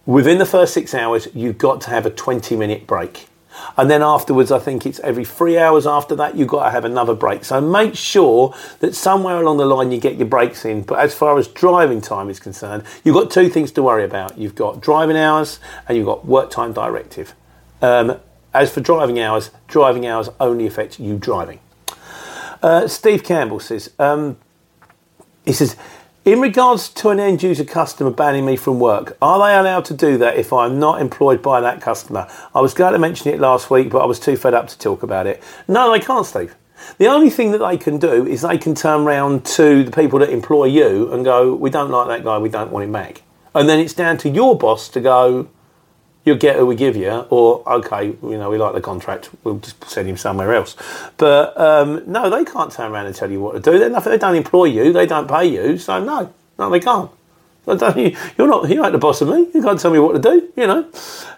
within 0.04 0.38
the 0.38 0.46
first 0.46 0.74
six 0.74 0.94
hours, 0.94 1.28
you've 1.32 1.58
got 1.58 1.80
to 1.82 1.90
have 1.90 2.06
a 2.06 2.10
20 2.10 2.56
minute 2.56 2.86
break. 2.86 3.27
And 3.76 3.90
then 3.90 4.02
afterwards, 4.02 4.50
I 4.50 4.58
think 4.58 4.86
it's 4.86 4.98
every 5.00 5.24
three 5.24 5.58
hours 5.58 5.86
after 5.86 6.16
that, 6.16 6.36
you've 6.36 6.48
got 6.48 6.64
to 6.64 6.70
have 6.70 6.84
another 6.84 7.14
break. 7.14 7.44
So 7.44 7.60
make 7.60 7.94
sure 7.94 8.54
that 8.80 8.94
somewhere 8.94 9.40
along 9.40 9.58
the 9.58 9.66
line 9.66 9.92
you 9.92 10.00
get 10.00 10.16
your 10.16 10.26
breaks 10.26 10.64
in. 10.64 10.82
But 10.82 10.98
as 10.98 11.14
far 11.14 11.38
as 11.38 11.48
driving 11.48 12.00
time 12.00 12.28
is 12.28 12.40
concerned, 12.40 12.84
you've 13.04 13.14
got 13.14 13.30
two 13.30 13.48
things 13.48 13.70
to 13.72 13.82
worry 13.82 14.04
about. 14.04 14.36
You've 14.36 14.54
got 14.54 14.80
driving 14.80 15.16
hours 15.16 15.60
and 15.86 15.96
you've 15.96 16.06
got 16.06 16.26
work 16.26 16.50
time 16.50 16.72
directive. 16.72 17.34
Um, 17.80 18.18
as 18.52 18.72
for 18.72 18.80
driving 18.80 19.20
hours, 19.20 19.50
driving 19.68 20.06
hours 20.06 20.28
only 20.40 20.66
affect 20.66 20.98
you 20.98 21.16
driving. 21.16 21.60
Uh, 22.62 22.88
Steve 22.88 23.22
Campbell 23.22 23.60
says, 23.60 23.92
um, 23.98 24.36
he 25.44 25.52
says, 25.52 25.76
in 26.28 26.42
regards 26.42 26.90
to 26.90 27.08
an 27.08 27.18
end 27.18 27.42
user 27.42 27.64
customer 27.64 28.10
banning 28.10 28.44
me 28.44 28.54
from 28.54 28.78
work, 28.78 29.16
are 29.22 29.38
they 29.38 29.56
allowed 29.56 29.86
to 29.86 29.94
do 29.94 30.18
that 30.18 30.36
if 30.36 30.52
I'm 30.52 30.78
not 30.78 31.00
employed 31.00 31.40
by 31.40 31.62
that 31.62 31.80
customer? 31.80 32.28
I 32.54 32.60
was 32.60 32.74
going 32.74 32.92
to 32.92 32.98
mention 32.98 33.32
it 33.32 33.40
last 33.40 33.70
week, 33.70 33.88
but 33.88 34.00
I 34.00 34.04
was 34.04 34.20
too 34.20 34.36
fed 34.36 34.52
up 34.52 34.68
to 34.68 34.78
talk 34.78 35.02
about 35.02 35.26
it. 35.26 35.42
No, 35.68 35.90
they 35.90 36.00
can't, 36.00 36.26
Steve. 36.26 36.54
The 36.98 37.06
only 37.06 37.30
thing 37.30 37.52
that 37.52 37.66
they 37.66 37.78
can 37.78 37.98
do 37.98 38.26
is 38.26 38.42
they 38.42 38.58
can 38.58 38.74
turn 38.74 39.06
around 39.06 39.46
to 39.56 39.82
the 39.84 39.90
people 39.90 40.18
that 40.18 40.28
employ 40.28 40.66
you 40.66 41.10
and 41.14 41.24
go, 41.24 41.54
We 41.54 41.70
don't 41.70 41.90
like 41.90 42.08
that 42.08 42.24
guy, 42.24 42.36
we 42.36 42.50
don't 42.50 42.70
want 42.70 42.84
him 42.84 42.92
back. 42.92 43.22
And 43.54 43.66
then 43.66 43.80
it's 43.80 43.94
down 43.94 44.18
to 44.18 44.28
your 44.28 44.56
boss 44.56 44.90
to 44.90 45.00
go, 45.00 45.48
You'll 46.28 46.36
get 46.36 46.56
who 46.56 46.66
we 46.66 46.76
give 46.76 46.94
you, 46.94 47.10
or 47.30 47.66
okay, 47.66 48.08
you 48.08 48.36
know, 48.36 48.50
we 48.50 48.58
like 48.58 48.74
the 48.74 48.82
contract, 48.82 49.30
we'll 49.44 49.60
just 49.60 49.82
send 49.88 50.08
him 50.08 50.18
somewhere 50.18 50.54
else. 50.54 50.76
But 51.16 51.58
um, 51.58 52.02
no, 52.06 52.28
they 52.28 52.44
can't 52.44 52.70
turn 52.70 52.92
around 52.92 53.06
and 53.06 53.14
tell 53.14 53.30
you 53.30 53.40
what 53.40 53.52
to 53.52 53.60
do. 53.60 53.78
They're 53.78 53.88
nothing, 53.88 54.12
they 54.12 54.18
don't 54.18 54.36
employ 54.36 54.66
you, 54.66 54.92
they 54.92 55.06
don't 55.06 55.26
pay 55.26 55.46
you, 55.46 55.78
so 55.78 56.04
no, 56.04 56.32
no, 56.58 56.68
they 56.68 56.80
can't. 56.80 57.10
Don't, 57.64 57.96
you? 57.96 58.16
You're 58.36 58.48
not. 58.48 58.68
You 58.68 58.82
ain't 58.82 58.92
the 58.92 58.98
boss 58.98 59.20
of 59.20 59.28
me. 59.28 59.46
You 59.54 59.62
can't 59.62 59.78
tell 59.78 59.90
me 59.90 59.98
what 59.98 60.12
to 60.12 60.18
do. 60.18 60.52
You 60.56 60.66
know. 60.66 60.78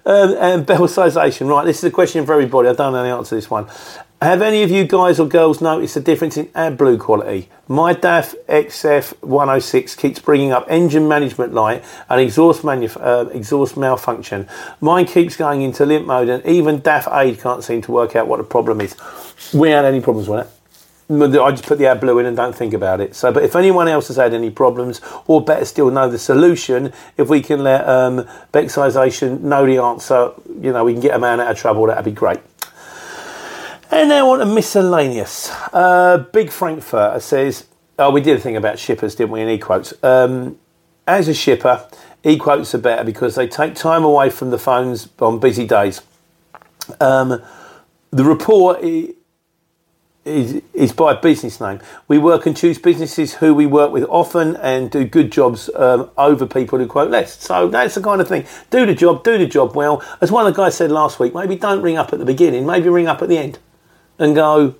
Um, 0.07 0.37
and 0.38 0.66
Belsization. 0.66 1.46
Right. 1.50 1.64
This 1.64 1.79
is 1.79 1.85
a 1.85 1.90
question 1.90 2.24
for 2.24 2.35
everybody. 2.35 2.68
I 2.68 2.74
don't 2.74 2.92
know 2.92 3.03
the 3.03 3.11
answer 3.11 3.31
to 3.31 3.35
this 3.35 3.50
one. 3.50 3.66
Have 4.22 4.42
any 4.42 4.62
of 4.62 4.70
you 4.70 4.85
guys 4.85 5.18
or 5.18 5.26
girls 5.26 5.62
noticed 5.62 5.94
the 5.94 6.00
difference 6.02 6.37
in 6.37 6.48
AdBlue 6.48 7.00
quality? 7.00 7.48
My 7.68 7.94
DAF 7.94 8.35
XF106 8.48 9.96
keeps 9.96 10.18
bringing 10.18 10.52
up 10.52 10.66
engine 10.68 11.09
management 11.09 11.54
light 11.54 11.83
and 12.06 12.20
exhaust, 12.20 12.62
uh, 12.62 13.30
exhaust 13.33 13.78
malfunction. 13.78 14.46
Mine 14.78 15.06
keeps 15.06 15.38
going 15.38 15.62
into 15.62 15.87
limp 15.87 16.06
mode 16.06 16.28
and 16.28 16.44
even 16.44 16.83
DAF 16.83 17.09
Aid 17.18 17.40
can't 17.40 17.64
seem 17.64 17.80
to 17.80 17.92
work 17.92 18.14
out 18.14 18.28
what 18.28 18.37
the 18.37 18.44
problem 18.44 18.83
is. 18.83 18.94
We 19.54 19.70
had 19.70 19.87
any 19.87 20.02
problems 20.02 20.28
with 20.28 20.40
it. 20.40 21.40
I 21.40 21.50
just 21.52 21.64
put 21.64 21.78
the 21.78 21.85
AdBlue 21.85 22.20
in 22.20 22.26
and 22.26 22.37
don't 22.37 22.54
think 22.54 22.74
about 22.74 23.00
it. 23.00 23.16
So, 23.16 23.33
but 23.33 23.42
if 23.42 23.56
anyone 23.56 23.88
else 23.88 24.09
has 24.09 24.16
had 24.16 24.35
any 24.35 24.50
problems, 24.50 25.00
or 25.28 25.42
better 25.42 25.64
still, 25.64 25.90
know 25.90 26.11
the 26.11 26.18
solution, 26.18 26.92
if 27.16 27.30
we 27.30 27.40
can 27.40 27.64
let 27.64 27.88
um, 27.88 28.28
Bexization 28.52 29.40
know 29.40 29.64
the 29.64 29.78
answer, 29.78 30.33
you 30.61 30.72
know, 30.72 30.85
we 30.85 30.92
can 30.92 31.00
get 31.00 31.14
a 31.14 31.18
man 31.18 31.40
out 31.40 31.50
of 31.50 31.59
trouble. 31.59 31.87
That'd 31.87 32.04
be 32.04 32.12
great. 32.12 32.40
And 33.92 34.09
now 34.09 34.31
on 34.31 34.38
to 34.38 34.46
miscellaneous. 34.46 35.50
Uh, 35.72 36.24
Big 36.33 36.50
Frankfurter 36.50 37.18
says, 37.18 37.66
oh, 37.98 38.12
we 38.12 38.20
did 38.20 38.37
a 38.37 38.40
thing 38.40 38.57
about 38.57 38.79
shippers, 38.79 39.16
didn't 39.16 39.33
we, 39.33 39.40
in 39.40 39.48
e-quotes. 39.48 39.92
Um, 40.05 40.59
as 41.09 41.26
a 41.26 41.35
shipper, 41.35 41.85
e-quotes 42.22 42.72
are 42.72 42.79
better 42.79 43.03
because 43.03 43.35
they 43.35 43.48
take 43.48 43.74
time 43.74 44.05
away 44.05 44.31
from 44.31 44.50
the 44.50 44.59
phones 44.59 45.09
on 45.18 45.40
busy 45.40 45.66
days. 45.66 46.03
Um, 47.00 47.42
the 48.12 48.22
report 48.22 48.81
is, 48.81 50.62
is 50.72 50.92
by 50.92 51.14
business 51.14 51.61
name. 51.61 51.81
We 52.07 52.18
work 52.18 52.46
and 52.46 52.57
choose 52.57 52.79
businesses 52.79 53.35
who 53.35 53.55
we 53.55 53.66
work 53.66 53.90
with 53.90 54.05
often 54.05 54.55
and 54.57 54.88
do 54.88 55.05
good 55.05 55.33
jobs 55.33 55.68
um, 55.74 56.11
over 56.16 56.46
people 56.46 56.79
who 56.79 56.87
quote 56.87 57.11
less. 57.11 57.42
So 57.42 57.66
that's 57.66 57.96
the 57.96 58.03
kind 58.03 58.20
of 58.20 58.29
thing. 58.29 58.46
Do 58.70 58.87
the 58.87 58.94
job, 58.94 59.24
do 59.24 59.37
the 59.37 59.46
job 59.46 59.74
well. 59.74 60.00
As 60.20 60.31
one 60.31 60.46
of 60.46 60.55
the 60.55 60.62
guys 60.62 60.76
said 60.76 60.92
last 60.92 61.18
week, 61.18 61.35
maybe 61.35 61.57
don't 61.57 61.83
ring 61.83 61.96
up 61.96 62.12
at 62.12 62.20
the 62.20 62.24
beginning, 62.24 62.64
maybe 62.64 62.88
ring 62.88 63.09
up 63.09 63.20
at 63.20 63.29
the 63.29 63.37
end 63.37 63.59
and 64.20 64.37
go, 64.37 64.76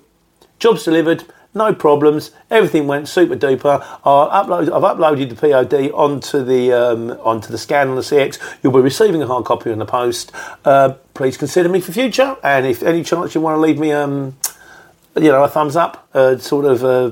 job's 0.59 0.85
delivered, 0.85 1.25
no 1.53 1.73
problems, 1.73 2.31
everything 2.49 2.87
went 2.87 3.09
super 3.09 3.35
duper. 3.35 3.81
I 4.05 4.43
upload, 4.43 4.71
I've 4.71 4.97
uploaded 4.97 5.29
the 5.29 5.35
POD 5.35 5.91
onto 5.91 6.43
the 6.45 6.71
um, 6.71 7.11
onto 7.23 7.49
the 7.49 7.57
scan 7.57 7.89
on 7.89 7.95
the 7.95 8.01
CX. 8.01 8.39
You'll 8.63 8.71
be 8.71 8.79
receiving 8.79 9.21
a 9.21 9.27
hard 9.27 9.43
copy 9.43 9.69
in 9.71 9.79
the 9.79 9.85
post. 9.85 10.31
Uh, 10.63 10.93
please 11.13 11.35
consider 11.35 11.67
me 11.67 11.81
for 11.81 11.91
future, 11.91 12.37
and 12.41 12.65
if 12.65 12.81
any 12.83 13.03
chance 13.03 13.35
you 13.35 13.41
want 13.41 13.57
to 13.57 13.59
leave 13.59 13.79
me, 13.79 13.91
um, 13.91 14.37
you 15.17 15.29
know, 15.29 15.43
a 15.43 15.49
thumbs 15.49 15.75
up, 15.75 16.07
uh, 16.13 16.37
sort 16.37 16.65
of 16.65 16.85
uh, 16.85 17.11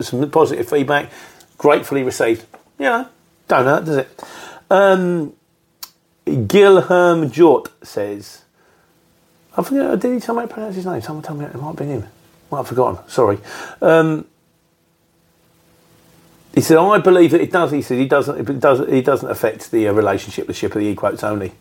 some 0.00 0.28
positive 0.30 0.68
feedback, 0.68 1.12
gratefully 1.56 2.02
received. 2.02 2.44
You 2.78 2.86
know, 2.86 3.08
don't 3.46 3.64
hurt, 3.64 3.84
does 3.84 3.96
it? 3.98 4.24
Um, 4.70 5.34
Gilherm 6.26 7.30
Jort 7.30 7.68
says. 7.82 8.42
I 9.56 9.62
forget, 9.62 10.00
did 10.00 10.14
he 10.14 10.20
tell 10.20 10.34
me 10.34 10.42
how 10.42 10.46
to 10.46 10.54
pronounce 10.54 10.76
his 10.76 10.86
name? 10.86 11.02
Someone 11.02 11.22
told 11.22 11.38
me 11.38 11.44
it 11.44 11.54
might 11.54 11.66
have 11.66 11.76
been 11.76 11.88
him. 11.88 12.06
Well, 12.48 12.60
I've 12.62 12.68
forgotten. 12.68 13.08
Sorry. 13.08 13.38
Um, 13.80 14.26
he 16.54 16.60
said, 16.60 16.76
"I 16.76 16.98
believe 16.98 17.30
that 17.30 17.40
it 17.40 17.50
does." 17.50 17.70
He 17.70 17.80
said, 17.82 17.98
"He 17.98 18.06
doesn't. 18.06 18.48
It 18.48 18.60
doesn't. 18.60 18.88
It 18.88 19.04
doesn't 19.04 19.30
affect 19.30 19.70
the 19.70 19.88
uh, 19.88 19.92
relationship 19.92 20.46
with 20.46 20.56
shipper. 20.56 20.78
The 20.78 20.86
e 20.86 20.94
quotes 20.94 21.24
only. 21.24 21.52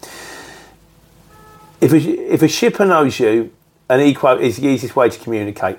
If 1.80 1.94
a, 1.94 1.98
if 1.98 2.42
a 2.42 2.48
shipper 2.48 2.86
knows 2.86 3.20
you, 3.20 3.54
an 3.90 4.02
e 4.02 4.14
quote 4.14 4.42
is 4.42 4.58
the 4.58 4.68
easiest 4.68 4.96
way 4.96 5.10
to 5.10 5.20
communicate. 5.20 5.78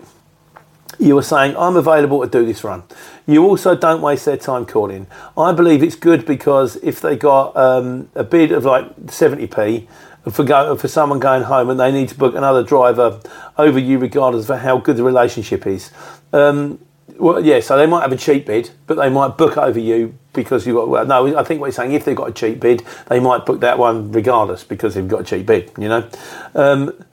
You 0.99 1.19
are 1.19 1.23
saying, 1.23 1.57
"I'm 1.57 1.77
available 1.77 2.21
to 2.23 2.27
do 2.27 2.47
this 2.47 2.65
run." 2.65 2.85
You 3.27 3.45
also 3.45 3.75
don't 3.77 4.01
waste 4.01 4.25
their 4.25 4.39
time 4.39 4.65
calling. 4.65 5.07
I 5.37 5.53
believe 5.53 5.83
it's 5.83 5.97
good 5.97 6.25
because 6.25 6.77
if 6.77 7.01
they 7.01 7.17
got 7.17 7.55
um, 7.55 8.09
a 8.15 8.25
bid 8.25 8.51
of 8.51 8.65
like 8.65 8.91
seventy 9.09 9.47
p 9.47 9.89
for 10.31 10.45
go, 10.45 10.77
for 10.77 10.89
someone 10.89 11.19
going 11.19 11.43
home 11.43 11.71
and 11.71 11.81
they 11.81 11.91
need 11.91 12.09
to 12.09 12.15
book 12.15 12.35
another 12.35 12.63
driver 12.63 13.21
over 13.59 13.79
you, 13.79 13.99
regardless 13.99 14.49
of 14.49 14.61
how 14.61 14.79
good 14.79 14.97
the 14.97 15.03
relationship 15.03 15.67
is. 15.67 15.91
Um, 16.33 16.79
well, 17.19 17.45
yeah, 17.45 17.61
so 17.61 17.77
they 17.77 17.87
might 17.87 18.03
have 18.03 18.13
a 18.13 18.17
cheap 18.17 18.47
bid, 18.47 18.71
but 18.87 18.97
they 18.97 19.09
might 19.09 19.37
book 19.37 19.57
over 19.57 19.79
you 19.79 20.19
because 20.33 20.67
you've 20.67 20.77
got. 20.77 20.89
Well, 20.89 21.07
no, 21.07 21.37
I 21.37 21.45
think 21.45 21.61
what 21.61 21.67
you're 21.67 21.73
saying, 21.73 21.93
if 21.93 22.05
they've 22.05 22.17
got 22.17 22.31
a 22.31 22.33
cheap 22.33 22.61
bid, 22.61 22.85
they 23.09 23.21
might 23.21 23.45
book 23.45 23.61
that 23.61 23.79
one 23.79 24.13
regardless 24.13 24.65
because 24.65 24.95
they've 24.95 25.07
got 25.07 25.21
a 25.21 25.25
cheap 25.25 25.47
bid. 25.47 25.71
You 25.79 25.89
know, 25.89 26.09
um, 26.55 27.05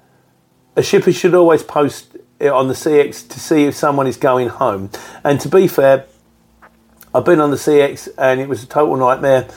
a 0.76 0.84
shipper 0.84 1.12
should 1.12 1.36
always 1.36 1.64
post 1.64 2.18
it 2.40 2.52
on 2.52 2.68
the 2.68 2.74
CX 2.74 3.28
to 3.30 3.40
see 3.40 3.66
if 3.66 3.76
someone 3.76 4.08
is 4.08 4.18
going 4.18 4.48
home. 4.48 4.90
And 5.24 5.42
to 5.42 5.50
be 5.50 5.68
fair, 5.68 6.06
I've 7.14 7.26
been 7.26 7.42
on 7.42 7.52
the 7.52 7.58
CX 7.58 8.10
and 8.18 8.40
it 8.40 8.48
was 8.48 8.64
a 8.64 8.68
total 8.68 8.96
nightmare. 8.96 9.50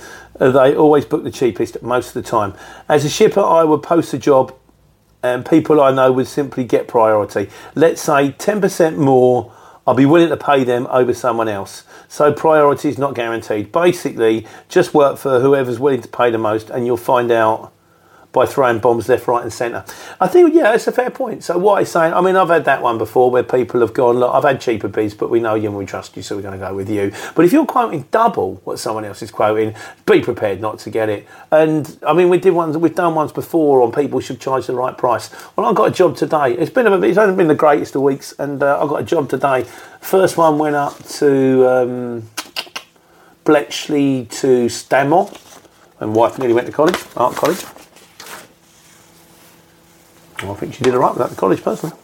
They 0.51 0.75
always 0.75 1.05
book 1.05 1.23
the 1.23 1.31
cheapest 1.31 1.83
most 1.83 2.09
of 2.09 2.15
the 2.15 2.29
time. 2.29 2.55
As 2.89 3.05
a 3.05 3.09
shipper, 3.09 3.43
I 3.43 3.65
would 3.65 3.83
post 3.83 4.13
a 4.13 4.19
job 4.19 4.55
and 5.23 5.47
people 5.47 5.81
I 5.81 5.93
know 5.93 6.11
would 6.11 6.27
simply 6.27 6.65
get 6.65 6.89
priority. 6.89 7.49
Let's 7.77 8.03
say 8.03 8.33
10% 8.33 8.97
more, 8.97 9.53
I'll 9.87 9.95
be 9.95 10.07
willing 10.07 10.31
to 10.31 10.37
pay 10.37 10.65
them 10.65 10.89
over 10.91 11.15
someone 11.15 11.49
else. 11.49 11.85
So 12.09 12.33
priority 12.33 12.89
is 12.89 12.99
not 12.99 13.15
guaranteed. 13.15 13.71
Basically, 13.71 14.47
just 14.69 14.95
work 14.95 15.17
for 15.19 15.41
whoever's 15.41 15.79
willing 15.79 16.03
to 16.03 16.09
pay 16.09 16.31
the 16.31 16.39
most 16.39 16.71
and 16.71 16.87
you'll 16.87 16.97
find 16.97 17.31
out 17.31 17.73
by 18.33 18.47
throwing 18.47 18.79
bombs 18.79 19.09
left, 19.09 19.29
right, 19.29 19.43
and 19.43 19.53
centre. 19.53 19.85
I 20.21 20.27
think, 20.27 20.55
yeah, 20.55 20.75
it's 20.75 20.87
a 20.87 20.93
fair 20.93 21.11
point. 21.11 21.45
So, 21.45 21.59
what 21.59 21.79
I'm 21.79 21.85
saying, 21.85 22.15
I 22.15 22.21
mean, 22.21 22.37
I've 22.37 22.49
had 22.49 22.65
that 22.65 22.83
one 22.83 22.99
before 22.99 23.31
where 23.31 23.43
people 23.43 23.81
have 23.81 23.93
gone, 23.93 24.19
look, 24.19 24.35
I've 24.35 24.45
had 24.45 24.61
cheaper 24.61 24.89
bids, 24.89 25.15
but 25.15 25.31
we 25.31 25.41
know 25.41 25.55
you 25.55 25.69
and 25.69 25.77
we 25.77 25.87
trust 25.87 26.17
you, 26.17 26.23
so 26.23 26.37
we're 26.37 26.43
going 26.43 26.59
to 26.59 26.67
go 26.67 26.75
with 26.75 26.89
you. 26.89 27.13
But 27.35 27.45
if 27.45 27.53
you're 27.53 27.67
quoting 27.67 28.07
double 28.11 28.57
what 28.65 28.79
someone 28.79 29.05
else 29.05 29.23
is 29.23 29.31
quoting, 29.31 29.75
be 30.07 30.21
prepared 30.21 30.61
not 30.61 30.79
to 30.81 30.91
get 30.91 31.09
it. 31.09 31.27
And 31.51 31.99
I 32.07 32.13
mean, 32.13 32.29
we 32.29 32.39
did 32.39 32.53
ones, 32.53 32.77
we've 32.77 32.95
done 32.95 33.15
ones 33.15 33.33
before 33.33 33.83
on 33.83 33.93
people 33.93 34.21
should 34.21 34.41
charge 34.41 34.67
the 34.67 34.75
right 34.75 34.97
price. 34.97 35.31
Well, 35.57 35.67
I 35.67 35.73
got 35.73 35.89
a 35.89 35.93
job 35.93 36.17
today. 36.17 36.55
It's 36.55 36.71
been, 36.71 36.87
a, 36.87 37.01
it's 37.03 37.19
only 37.19 37.37
been 37.37 37.49
the 37.49 37.55
greatest 37.55 37.95
of 37.95 38.03
weeks, 38.03 38.33
and 38.39 38.63
uh, 38.63 38.83
I 38.83 38.89
got 38.89 39.01
a 39.03 39.05
job 39.05 39.29
today. 39.29 39.65
First 40.01 40.37
one 40.37 40.59
went 40.59 40.75
up 40.75 41.03
to 41.05 41.69
um, 41.69 42.31
Bletchley 43.45 44.27
to 44.27 44.69
Stanmore 44.69 45.31
and 46.03 46.15
wife 46.15 46.39
nearly 46.39 46.55
went 46.55 46.67
to 46.67 46.73
college, 46.73 46.99
art 47.17 47.37
college. 47.37 47.65
Well, 50.43 50.53
I 50.53 50.57
think 50.57 50.75
she 50.75 50.85
did 50.85 50.95
all 50.95 51.01
right 51.01 51.13
without 51.13 51.31
the 51.31 51.37
college, 51.37 51.63
personally. 51.63 51.97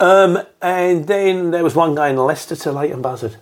Um, 0.00 0.38
and 0.60 1.06
then 1.06 1.50
there 1.50 1.64
was 1.64 1.74
one 1.74 1.94
going 1.94 2.16
Leicester 2.16 2.56
to 2.56 2.72
Leighton 2.72 3.02
Buzzard. 3.02 3.36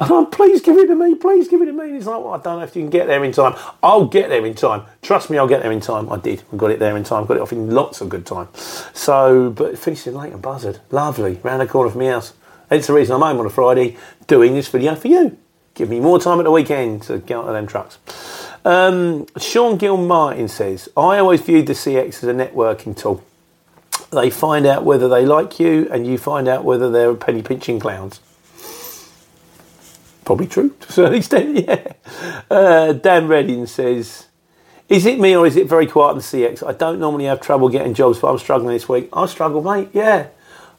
Oh, 0.00 0.28
please 0.30 0.60
give 0.60 0.76
it 0.76 0.86
to 0.86 0.94
me, 0.94 1.16
please 1.16 1.48
give 1.48 1.60
it 1.60 1.66
to 1.66 1.72
me. 1.72 1.86
And 1.86 1.94
he's 1.94 2.06
like, 2.06 2.22
well, 2.22 2.34
I 2.34 2.38
don't 2.38 2.58
know 2.58 2.64
if 2.64 2.76
you 2.76 2.82
can 2.82 2.90
get 2.90 3.08
there 3.08 3.24
in 3.24 3.32
time. 3.32 3.56
I'll 3.82 4.06
get 4.06 4.28
there 4.28 4.44
in 4.46 4.54
time. 4.54 4.84
Trust 5.02 5.28
me, 5.28 5.38
I'll 5.38 5.48
get 5.48 5.62
there 5.62 5.72
in 5.72 5.80
time. 5.80 6.10
I 6.12 6.18
did. 6.18 6.44
I 6.52 6.56
got 6.56 6.70
it 6.70 6.78
there 6.78 6.96
in 6.96 7.02
time. 7.02 7.26
Got 7.26 7.38
it 7.38 7.40
off 7.40 7.52
in 7.52 7.70
lots 7.70 8.00
of 8.00 8.08
good 8.08 8.24
time. 8.24 8.48
So, 8.94 9.50
but 9.50 9.76
finished 9.76 10.06
in 10.06 10.14
Leighton 10.14 10.40
Buzzard. 10.40 10.78
Lovely. 10.90 11.40
Round 11.42 11.60
the 11.60 11.66
corner 11.66 11.90
from 11.90 12.02
my 12.02 12.10
house. 12.10 12.32
It's 12.70 12.86
the 12.86 12.92
reason 12.92 13.16
I'm 13.16 13.22
home 13.22 13.40
on 13.40 13.46
a 13.46 13.50
Friday 13.50 13.96
doing 14.28 14.54
this 14.54 14.68
video 14.68 14.94
for 14.94 15.08
you. 15.08 15.36
Give 15.74 15.90
me 15.90 15.98
more 15.98 16.20
time 16.20 16.38
at 16.38 16.44
the 16.44 16.50
weekend 16.50 17.02
to 17.02 17.18
get 17.18 17.36
onto 17.36 17.52
them 17.52 17.66
trucks. 17.66 17.98
Um, 18.64 19.26
Sean 19.36 19.78
Gill 19.78 19.96
Martin 19.96 20.48
says, 20.48 20.88
I 20.96 21.18
always 21.18 21.40
viewed 21.40 21.66
the 21.66 21.72
CX 21.72 22.08
as 22.08 22.24
a 22.24 22.34
networking 22.34 22.96
tool. 22.96 23.24
They 24.10 24.30
find 24.30 24.66
out 24.66 24.84
whether 24.84 25.08
they 25.08 25.26
like 25.26 25.60
you, 25.60 25.88
and 25.90 26.06
you 26.06 26.16
find 26.16 26.48
out 26.48 26.64
whether 26.64 26.90
they're 26.90 27.14
penny 27.14 27.42
pinching 27.42 27.78
clowns. 27.78 28.20
Probably 30.24 30.46
true 30.46 30.74
to 30.80 30.88
a 30.88 30.92
certain 30.92 31.14
extent, 31.18 31.66
yeah. 31.66 31.92
Uh, 32.50 32.92
Dan 32.92 33.28
Redding 33.28 33.66
says, 33.66 34.26
Is 34.88 35.06
it 35.06 35.18
me 35.18 35.36
or 35.36 35.46
is 35.46 35.56
it 35.56 35.68
very 35.68 35.86
quiet 35.86 36.14
the 36.14 36.20
CX? 36.20 36.66
I 36.66 36.72
don't 36.72 36.98
normally 36.98 37.24
have 37.24 37.40
trouble 37.40 37.68
getting 37.68 37.94
jobs, 37.94 38.18
but 38.18 38.30
I'm 38.30 38.38
struggling 38.38 38.72
this 38.72 38.88
week. 38.88 39.08
I 39.12 39.26
struggle, 39.26 39.62
mate, 39.62 39.90
yeah. 39.92 40.28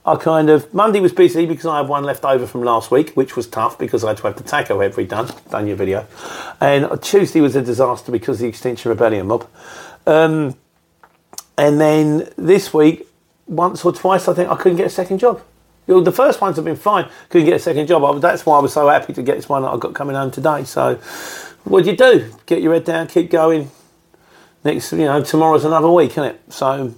I 0.06 0.16
kind 0.16 0.50
of 0.50 0.74
Monday 0.74 1.00
was 1.02 1.12
busy 1.12 1.46
because 1.46 1.66
I 1.66 1.78
had 1.78 1.88
one 1.88 2.04
left 2.04 2.24
over 2.24 2.48
from 2.48 2.64
last 2.64 2.90
week, 2.90 3.12
which 3.12 3.36
was 3.36 3.48
tough 3.48 3.78
because 3.78 4.04
I 4.04 4.10
had 4.10 4.18
to 4.18 4.24
have 4.24 4.38
the 4.38 4.44
tacho 4.44 4.84
every 4.84 5.06
done 5.06 5.30
done 5.52 5.68
your 5.68 5.76
video, 5.76 6.08
and 6.62 7.02
Tuesday 7.02 7.42
was 7.42 7.56
a 7.56 7.62
disaster 7.62 8.12
because 8.12 8.38
of 8.38 8.42
the 8.42 8.48
Extinction 8.48 8.90
Rebellion 8.90 9.28
mob, 9.28 9.48
um, 10.08 10.56
and 11.58 11.82
then 11.82 12.30
this 12.38 12.74
week 12.74 13.09
once 13.50 13.84
or 13.84 13.92
twice 13.92 14.28
I 14.28 14.34
think 14.34 14.50
I 14.50 14.56
couldn't 14.56 14.78
get 14.78 14.88
a 14.88 14.92
second 14.92 15.20
job. 15.20 15.42
You 15.88 15.96
know, 15.96 16.02
the 16.02 16.12
first 16.12 16.40
ones 16.40 16.56
have 16.56 16.66
been 16.66 16.76
fine, 16.76 17.10
couldn't 17.30 17.48
get 17.48 17.56
a 17.56 17.60
second 17.60 17.88
job. 17.88 18.04
I, 18.04 18.18
that's 18.20 18.46
why 18.46 18.58
I 18.58 18.62
was 18.62 18.74
so 18.74 18.88
happy 18.88 19.12
to 19.14 19.24
get 19.24 19.36
this 19.36 19.50
one 19.50 19.64
that 19.64 19.70
I 19.70 19.78
got 19.78 19.94
coming 19.96 20.16
home 20.16 20.32
today. 20.32 20.64
So, 20.64 20.96
what 21.64 21.84
do 21.84 21.92
you 21.92 21.98
do? 21.98 22.32
Get 22.46 22.62
your 22.62 22.74
head 22.74 22.86
down, 22.86 23.08
keep 23.08 23.32
going. 23.32 23.72
Next, 24.64 24.92
you 24.92 25.00
know, 25.00 25.24
tomorrow's 25.24 25.66
another 25.66 25.90
week, 25.90 26.12
isn't 26.12 26.24
it? 26.24 26.42
So. 26.50 26.94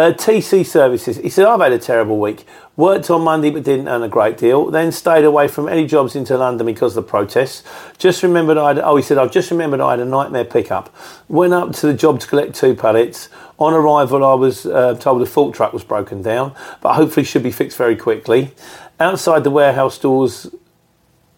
Uh, 0.00 0.14
TC 0.14 0.64
Services. 0.64 1.18
He 1.18 1.28
said, 1.28 1.44
I've 1.44 1.60
had 1.60 1.72
a 1.72 1.78
terrible 1.78 2.18
week. 2.18 2.46
Worked 2.74 3.10
on 3.10 3.20
Monday 3.20 3.50
but 3.50 3.64
didn't 3.64 3.86
earn 3.86 4.02
a 4.02 4.08
great 4.08 4.38
deal. 4.38 4.70
Then 4.70 4.92
stayed 4.92 5.26
away 5.26 5.46
from 5.46 5.68
any 5.68 5.86
jobs 5.86 6.16
into 6.16 6.38
London 6.38 6.64
because 6.64 6.96
of 6.96 7.04
the 7.04 7.10
protests. 7.10 7.62
Just 7.98 8.22
remembered 8.22 8.56
I 8.56 8.68
had, 8.68 8.78
oh, 8.78 8.96
he 8.96 9.02
said, 9.02 9.18
I've 9.18 9.30
just 9.30 9.50
remembered 9.50 9.78
I 9.78 9.90
had 9.90 10.00
a 10.00 10.06
nightmare 10.06 10.46
pickup. 10.46 10.88
Went 11.28 11.52
up 11.52 11.72
to 11.72 11.86
the 11.86 11.92
job 11.92 12.18
to 12.20 12.26
collect 12.26 12.54
two 12.54 12.74
pallets. 12.74 13.28
On 13.58 13.74
arrival, 13.74 14.24
I 14.24 14.32
was 14.32 14.64
uh, 14.64 14.94
told 14.94 15.20
the 15.20 15.26
fork 15.26 15.54
truck 15.54 15.74
was 15.74 15.84
broken 15.84 16.22
down, 16.22 16.54
but 16.80 16.94
hopefully 16.94 17.24
should 17.24 17.42
be 17.42 17.52
fixed 17.52 17.76
very 17.76 17.94
quickly. 17.94 18.54
Outside 18.98 19.44
the 19.44 19.50
warehouse 19.50 19.98
doors, 19.98 20.46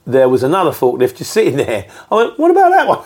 there 0.07 0.29
was 0.29 0.45
another 0.45 0.71
forklift 0.71 1.17
just 1.17 1.33
sitting 1.33 1.57
there. 1.57 1.91
I 2.13 2.15
went, 2.15 2.39
what 2.39 2.53
about 2.53 2.71
that 2.71 2.87
one? 2.87 3.01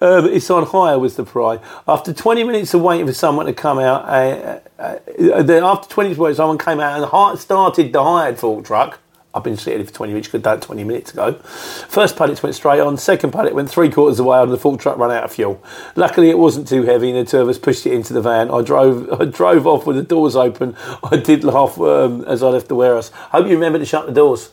Uh, 0.00 0.28
it's 0.30 0.50
on 0.50 0.66
hire 0.66 0.98
was 0.98 1.16
the 1.16 1.24
price. 1.24 1.60
After 1.88 2.12
20 2.12 2.44
minutes 2.44 2.74
of 2.74 2.82
waiting 2.82 3.06
for 3.06 3.12
someone 3.12 3.46
to 3.46 3.52
come 3.52 3.78
out, 3.78 4.04
uh, 4.04 4.60
uh, 4.78 5.42
then 5.42 5.64
after 5.64 5.88
20 5.88 6.08
minutes, 6.08 6.20
waiting, 6.20 6.36
someone 6.36 6.58
came 6.58 6.80
out 6.80 7.12
and 7.12 7.38
started 7.38 7.92
the 7.92 8.02
hired 8.02 8.38
fork 8.38 8.64
truck. 8.64 9.00
I've 9.34 9.44
been 9.44 9.58
sitting 9.58 9.84
for 9.84 9.92
20 9.92 10.12
minutes, 10.14 10.28
could 10.28 10.42
that 10.44 10.62
20 10.62 10.82
minutes 10.84 11.12
ago. 11.12 11.34
First 11.34 12.16
pallets 12.16 12.42
went 12.42 12.54
straight 12.54 12.80
on, 12.80 12.96
second 12.96 13.32
pallet 13.32 13.54
went 13.54 13.68
three 13.68 13.90
quarters 13.90 14.18
of 14.18 14.24
the 14.24 14.30
way 14.30 14.38
on, 14.38 14.48
the 14.48 14.56
fork 14.56 14.80
truck 14.80 14.96
ran 14.96 15.10
out 15.10 15.24
of 15.24 15.32
fuel. 15.32 15.62
Luckily, 15.94 16.30
it 16.30 16.38
wasn't 16.38 16.66
too 16.66 16.84
heavy, 16.84 17.10
and 17.10 17.26
the 17.26 17.30
two 17.30 17.40
of 17.40 17.48
us 17.48 17.58
pushed 17.58 17.84
it 17.86 17.92
into 17.92 18.14
the 18.14 18.22
van. 18.22 18.50
I 18.50 18.62
drove 18.62 19.12
I 19.20 19.26
drove 19.26 19.66
off 19.66 19.86
with 19.86 19.96
the 19.96 20.02
doors 20.02 20.36
open. 20.36 20.74
I 21.04 21.16
did 21.16 21.44
laugh 21.44 21.78
um, 21.78 22.24
as 22.24 22.42
I 22.42 22.48
left 22.48 22.68
the 22.68 22.76
warehouse. 22.76 23.10
Hope 23.10 23.46
you 23.46 23.52
remember 23.52 23.78
to 23.78 23.84
shut 23.84 24.06
the 24.06 24.12
doors. 24.12 24.52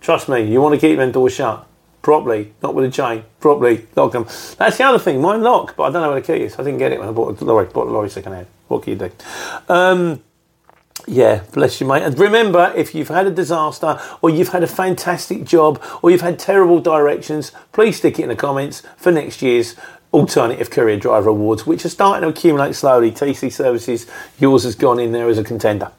Trust 0.00 0.30
me, 0.30 0.50
you 0.50 0.62
want 0.62 0.74
to 0.74 0.80
keep 0.80 0.96
them 0.96 1.12
doors 1.12 1.34
shut 1.34 1.66
properly, 2.06 2.52
not 2.62 2.72
with 2.72 2.84
a 2.84 2.88
chain, 2.88 3.24
properly 3.40 3.84
lock 3.96 4.12
them. 4.12 4.22
That's 4.58 4.78
the 4.78 4.84
other 4.84 5.00
thing. 5.00 5.20
Mine 5.20 5.42
lock, 5.42 5.74
but 5.74 5.82
I 5.82 5.90
don't 5.90 6.02
know 6.02 6.12
where 6.12 6.20
the 6.20 6.26
key 6.26 6.44
is. 6.44 6.56
I 6.56 6.62
didn't 6.62 6.78
get 6.78 6.92
it 6.92 7.00
when 7.00 7.08
I 7.08 7.10
bought 7.10 7.36
the 7.36 7.44
lorry. 7.44 7.66
Bought 7.66 7.86
the 7.86 7.90
lorry 7.90 8.08
second 8.08 8.32
hand. 8.32 8.46
What 8.68 8.84
can 8.84 8.92
you 8.92 8.98
do? 9.00 9.10
Um, 9.68 10.22
yeah, 11.08 11.42
bless 11.52 11.80
you, 11.80 11.86
mate. 11.88 12.04
And 12.04 12.16
remember, 12.16 12.72
if 12.76 12.94
you've 12.94 13.08
had 13.08 13.26
a 13.26 13.32
disaster 13.32 14.00
or 14.22 14.30
you've 14.30 14.50
had 14.50 14.62
a 14.62 14.68
fantastic 14.68 15.42
job 15.42 15.82
or 16.00 16.12
you've 16.12 16.20
had 16.20 16.38
terrible 16.38 16.78
directions, 16.78 17.50
please 17.72 17.96
stick 17.96 18.20
it 18.20 18.22
in 18.22 18.28
the 18.28 18.36
comments 18.36 18.84
for 18.96 19.10
next 19.10 19.42
year's 19.42 19.74
Alternative 20.12 20.70
Courier 20.70 20.98
Driver 21.00 21.30
Awards, 21.30 21.66
which 21.66 21.84
are 21.84 21.88
starting 21.88 22.22
to 22.22 22.28
accumulate 22.28 22.76
slowly. 22.76 23.10
TC 23.10 23.52
Services, 23.52 24.06
yours 24.38 24.62
has 24.62 24.76
gone 24.76 25.00
in 25.00 25.10
there 25.10 25.28
as 25.28 25.38
a 25.38 25.44
contender. 25.44 25.90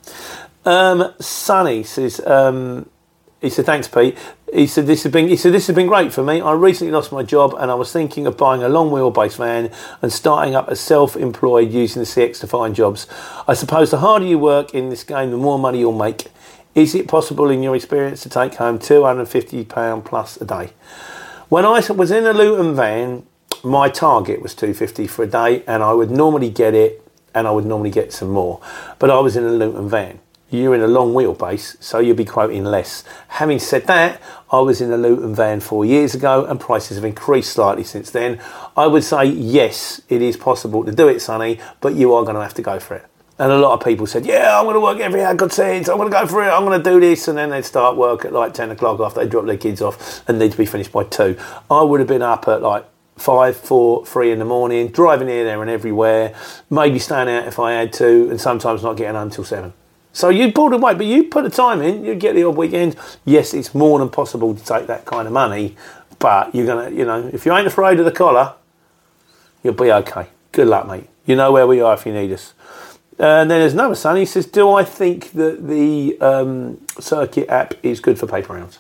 Um, 0.64 1.14
Sunny 1.20 1.84
says, 1.84 2.26
um, 2.26 2.90
he 3.42 3.50
said, 3.50 3.66
"Thanks, 3.66 3.88
Pete." 3.88 4.18
He 4.52 4.66
said, 4.66 4.88
"This 4.88 5.04
has 5.04 5.12
been." 5.12 5.28
He 5.28 5.36
said, 5.36 5.54
"This 5.54 5.68
has 5.68 5.76
been 5.76 5.88
great 5.88 6.12
for 6.12 6.24
me. 6.24 6.42
I 6.42 6.54
recently 6.54 6.92
lost 6.92 7.12
my 7.12 7.22
job, 7.22 7.54
and 7.60 7.70
I 7.70 7.76
was 7.76 7.92
thinking 7.92 8.26
of 8.26 8.36
buying 8.38 8.64
a 8.64 8.70
long 8.70 8.90
wheelbase 8.90 9.36
van 9.38 9.70
and 10.02 10.12
starting 10.12 10.56
up 10.56 10.70
as 10.70 10.80
self-employed 10.80 11.72
using 11.72 12.02
the 12.02 12.06
CX 12.06 12.40
to 12.40 12.48
find 12.48 12.74
jobs. 12.74 13.06
I 13.48 13.54
suppose 13.54 13.92
the 13.92 14.00
harder 14.00 14.26
you 14.26 14.40
work 14.40 14.74
in 14.74 14.90
this 14.90 15.04
game, 15.04 15.32
the 15.32 15.38
more 15.38 15.60
money 15.60 15.80
you'll 15.80 15.92
make. 15.92 16.28
Is 16.74 16.96
it 16.96 17.08
possible, 17.08 17.50
in 17.50 17.64
your 17.64 17.76
experience, 17.76 18.22
to 18.24 18.30
take 18.30 18.56
home 18.56 18.80
two 18.80 19.04
hundred 19.04 19.22
and 19.22 19.30
fifty 19.30 19.64
pound 19.64 20.06
plus 20.06 20.38
a 20.38 20.46
day? 20.46 20.70
When 21.50 21.66
I 21.66 21.82
was 21.92 22.12
in 22.12 22.26
a 22.26 22.34
Luton 22.34 22.76
van, 22.76 23.24
my 23.64 23.90
target 23.90 24.42
was 24.42 24.54
two 24.54 24.74
fifty 24.74 25.08
for 25.08 25.24
a 25.24 25.28
day, 25.28 25.64
and 25.68 25.84
I 25.84 25.94
would 25.94 26.12
normally 26.12 26.50
get 26.50 26.74
it, 26.74 27.04
and 27.36 27.48
I 27.48 27.52
would 27.52 27.66
normally 27.66 27.92
get 27.92 28.14
some 28.14 28.30
more. 28.30 28.60
But 29.00 29.10
I 29.10 29.20
was 29.20 29.36
in 29.36 29.44
a 29.44 29.52
Luton 29.52 29.90
van." 29.90 30.20
You're 30.50 30.74
in 30.76 30.82
a 30.82 30.88
long 30.88 31.14
wheelbase, 31.14 31.82
so 31.84 32.00
you'll 32.00 32.16
be 32.16 32.26
quoting 32.26 32.64
less. 32.64 33.04
Having 33.28 33.60
said 33.60 33.88
that, 33.88 34.22
I 34.52 34.60
was 34.60 34.80
in 34.80 34.92
a 34.92 34.98
Luton 34.98 35.36
van 35.36 35.60
four 35.60 35.86
years 35.86 36.16
ago 36.16 36.46
and 36.46 36.60
prices 36.60 36.96
have 36.96 37.04
increased 37.04 37.52
slightly 37.52 37.84
since 37.84 38.12
then. 38.12 38.40
I 38.76 38.88
would 38.88 39.04
say, 39.04 39.26
yes, 39.26 40.02
it 40.08 40.22
is 40.22 40.38
possible 40.38 40.86
to 40.86 40.92
do 40.92 41.08
it, 41.10 41.20
Sonny, 41.20 41.60
but 41.82 41.96
you 41.96 42.14
are 42.14 42.24
going 42.24 42.36
to 42.36 42.42
have 42.42 42.54
to 42.56 42.62
go 42.62 42.80
for 42.80 42.96
it. 42.96 43.06
And 43.40 43.52
a 43.52 43.58
lot 43.58 43.74
of 43.74 43.86
people 43.86 44.08
said, 44.08 44.26
yeah, 44.26 44.58
I'm 44.58 44.66
going 44.66 44.76
to 44.76 44.80
work 44.80 45.00
every 45.00 45.22
hour 45.22 45.36
God 45.36 45.52
sends, 45.52 45.90
I'm 45.90 45.98
going 45.98 46.10
to 46.10 46.18
go 46.18 46.26
for 46.26 46.44
it, 46.44 46.48
I'm 46.48 46.66
going 46.66 46.82
to 46.82 46.90
do 46.90 47.00
this. 47.00 47.28
And 47.28 47.38
then 47.38 47.50
they'd 47.50 47.66
start 47.66 47.98
work 47.98 48.26
at 48.26 48.34
like 48.34 48.54
10 48.54 48.72
o'clock 48.72 49.00
after 49.00 49.20
they 49.20 49.30
drop 49.30 49.46
their 49.46 49.58
kids 49.58 49.82
off 49.82 50.28
and 50.28 50.40
need 50.40 50.54
to 50.54 50.58
be 50.58 50.66
finished 50.66 50.92
by 50.92 51.04
2. 51.04 51.38
I 51.70 51.82
would 51.82 52.00
have 52.00 52.10
been 52.10 52.24
up 52.24 52.48
at 52.48 52.62
like 52.62 52.86
five, 53.18 53.58
four, 53.58 54.06
three 54.06 54.32
in 54.32 54.40
the 54.40 54.46
morning, 54.46 54.88
driving 54.88 55.28
here, 55.28 55.44
there, 55.44 55.62
and 55.62 55.70
everywhere, 55.70 56.34
maybe 56.70 57.00
staying 57.00 57.30
out 57.30 57.48
if 57.48 57.60
I 57.60 57.74
had 57.74 57.94
to, 57.94 58.30
and 58.30 58.40
sometimes 58.40 58.82
not 58.82 58.98
getting 58.98 59.16
home 59.16 59.28
until 59.28 59.44
7. 59.44 59.74
So 60.18 60.30
you 60.30 60.52
pulled 60.52 60.74
away, 60.74 60.96
but 60.96 61.06
you 61.06 61.26
put 61.26 61.44
the 61.44 61.50
time 61.52 61.80
in, 61.80 62.04
you 62.04 62.16
get 62.16 62.34
the 62.34 62.44
odd 62.44 62.58
weekend. 62.58 62.96
Yes, 63.24 63.54
it's 63.54 63.76
more 63.76 64.00
than 64.00 64.10
possible 64.10 64.56
to 64.56 64.66
take 64.66 64.88
that 64.88 65.06
kind 65.06 65.28
of 65.28 65.32
money, 65.32 65.76
but 66.18 66.56
you're 66.56 66.66
gonna, 66.66 66.90
you 66.90 67.06
know, 67.06 67.30
if 67.32 67.46
you 67.46 67.54
ain't 67.54 67.68
afraid 67.68 68.00
of 68.00 68.06
the 68.06 68.12
collar, 68.12 68.56
you'll 69.62 69.76
be 69.76 69.92
okay. 69.92 70.26
Good 70.54 70.70
luck, 70.70 70.88
mate. 70.88 71.08
You 71.28 71.36
know 71.36 71.52
where 71.52 71.68
we 71.68 71.82
are 71.82 71.94
if 71.94 72.08
you 72.08 72.14
need 72.14 72.32
us. 72.32 72.56
And 73.20 73.52
then 73.52 73.60
there's 73.60 73.74
another 73.74 73.94
son. 73.94 74.16
He 74.16 74.26
says, 74.26 74.48
"Do 74.48 74.72
I 74.72 74.84
think 74.84 75.34
that 75.34 75.68
the 75.68 76.20
um, 76.20 76.82
circuit 77.00 77.48
app 77.48 77.76
is 77.84 78.00
good 78.00 78.18
for 78.18 78.26
paper 78.26 78.54
rounds?" 78.54 78.80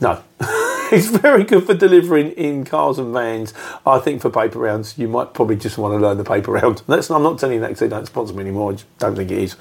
No. 0.00 0.22
it's 0.92 1.08
very 1.08 1.44
good 1.44 1.64
for 1.64 1.74
delivering 1.74 2.32
in 2.32 2.64
cars 2.64 2.98
and 2.98 3.12
vans. 3.12 3.54
I 3.86 3.98
think 3.98 4.20
for 4.22 4.30
paper 4.30 4.58
rounds, 4.58 4.98
you 4.98 5.08
might 5.08 5.34
probably 5.34 5.56
just 5.56 5.78
want 5.78 5.92
to 5.92 5.98
learn 5.98 6.18
the 6.18 6.24
paper 6.24 6.52
round. 6.52 6.82
That's, 6.86 7.10
I'm 7.10 7.22
not 7.22 7.38
telling 7.38 7.54
you 7.54 7.60
that 7.60 7.68
because 7.68 7.80
they 7.80 7.88
don't 7.88 8.06
sponsor 8.06 8.34
me 8.34 8.42
anymore. 8.42 8.72
I 8.72 8.76
don't 8.98 9.16
think 9.16 9.30
it 9.30 9.38
is. 9.38 9.56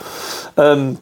Um, 0.57 1.01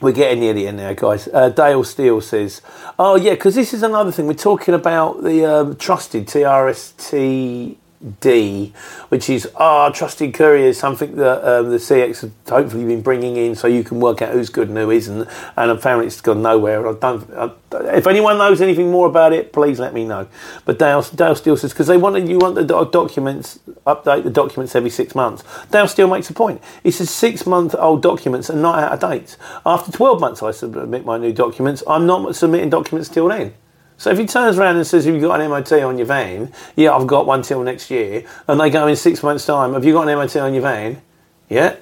we're 0.00 0.12
getting 0.12 0.40
near 0.40 0.52
the 0.52 0.68
end 0.68 0.76
now, 0.76 0.92
guys. 0.92 1.28
Uh, 1.32 1.48
Dale 1.48 1.82
Steele 1.82 2.20
says, 2.20 2.60
"Oh 2.98 3.16
yeah, 3.16 3.30
because 3.30 3.54
this 3.54 3.72
is 3.72 3.82
another 3.82 4.12
thing. 4.12 4.26
We're 4.26 4.34
talking 4.34 4.74
about 4.74 5.22
the 5.22 5.46
um, 5.46 5.76
trusted 5.76 6.26
TRST 6.26 7.76
D, 8.20 8.72
which 9.08 9.30
is 9.30 9.46
our 9.56 9.88
oh, 9.88 9.92
trusted 9.92 10.34
courier, 10.34 10.66
is 10.66 10.78
something 10.78 11.16
that 11.16 11.42
um, 11.44 11.70
the 11.70 11.78
CX 11.78 12.20
have 12.20 12.32
hopefully 12.48 12.84
been 12.84 13.02
bringing 13.02 13.36
in 13.36 13.54
so 13.54 13.66
you 13.66 13.82
can 13.82 14.00
work 14.00 14.20
out 14.20 14.32
who's 14.32 14.50
good 14.50 14.68
and 14.68 14.76
who 14.76 14.90
isn't. 14.90 15.28
And 15.56 15.70
apparently 15.70 16.06
it's 16.06 16.20
gone 16.20 16.42
nowhere. 16.42 16.86
I 16.86 16.92
don't. 16.92 17.30
I, 17.32 17.50
if 17.96 18.06
anyone 18.06 18.38
knows 18.38 18.60
anything 18.60 18.90
more 18.90 19.06
about 19.06 19.32
it, 19.32 19.52
please 19.52 19.80
let 19.80 19.94
me 19.94 20.04
know. 20.04 20.28
But 20.64 20.78
Dale, 20.78 21.02
Dale 21.02 21.34
Steele 21.34 21.56
says 21.56 21.72
because 21.72 21.86
they 21.86 21.96
wanted 21.96 22.28
you 22.28 22.38
want 22.38 22.54
the 22.54 22.84
documents 22.84 23.58
update 23.86 24.24
the 24.24 24.30
documents 24.30 24.74
every 24.74 24.90
six 24.90 25.14
months. 25.14 25.42
Dale 25.70 25.88
still 25.88 26.08
makes 26.08 26.28
a 26.30 26.34
point. 26.34 26.62
He 26.82 26.90
says 26.90 27.10
six 27.10 27.46
month 27.46 27.74
old 27.76 28.02
documents 28.02 28.50
are 28.50 28.56
not 28.56 28.78
out 28.78 28.92
of 28.92 29.10
date. 29.10 29.36
After 29.64 29.90
twelve 29.90 30.20
months, 30.20 30.42
I 30.42 30.50
submit 30.50 31.04
my 31.04 31.18
new 31.18 31.32
documents. 31.32 31.82
I'm 31.88 32.06
not 32.06 32.36
submitting 32.36 32.70
documents 32.70 33.08
till 33.08 33.28
then. 33.28 33.54
So 33.98 34.10
if 34.10 34.18
he 34.18 34.26
turns 34.26 34.58
around 34.58 34.76
and 34.76 34.86
says, 34.86 35.04
"Have 35.06 35.14
you 35.14 35.20
got 35.20 35.40
an 35.40 35.48
MOT 35.50 35.72
on 35.82 35.96
your 35.96 36.06
van?" 36.06 36.52
Yeah, 36.74 36.94
I've 36.94 37.06
got 37.06 37.26
one 37.26 37.42
till 37.42 37.62
next 37.62 37.90
year, 37.90 38.24
and 38.46 38.60
they 38.60 38.70
go 38.70 38.86
in 38.86 38.96
six 38.96 39.22
months' 39.22 39.46
time. 39.46 39.72
Have 39.72 39.84
you 39.84 39.92
got 39.92 40.08
an 40.08 40.18
MOT 40.18 40.36
on 40.36 40.52
your 40.52 40.62
van? 40.62 41.00
Yeah, 41.48 41.76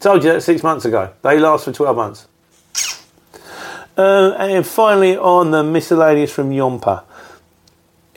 told 0.00 0.24
you 0.24 0.32
that 0.32 0.42
six 0.42 0.62
months 0.62 0.84
ago. 0.84 1.10
They 1.22 1.38
last 1.38 1.64
for 1.64 1.72
twelve 1.72 1.96
months. 1.96 2.26
Uh, 3.96 4.32
and 4.38 4.66
finally, 4.66 5.16
on 5.16 5.52
the 5.52 5.62
miscellaneous 5.62 6.30
from 6.30 6.50
Yompa, 6.50 7.04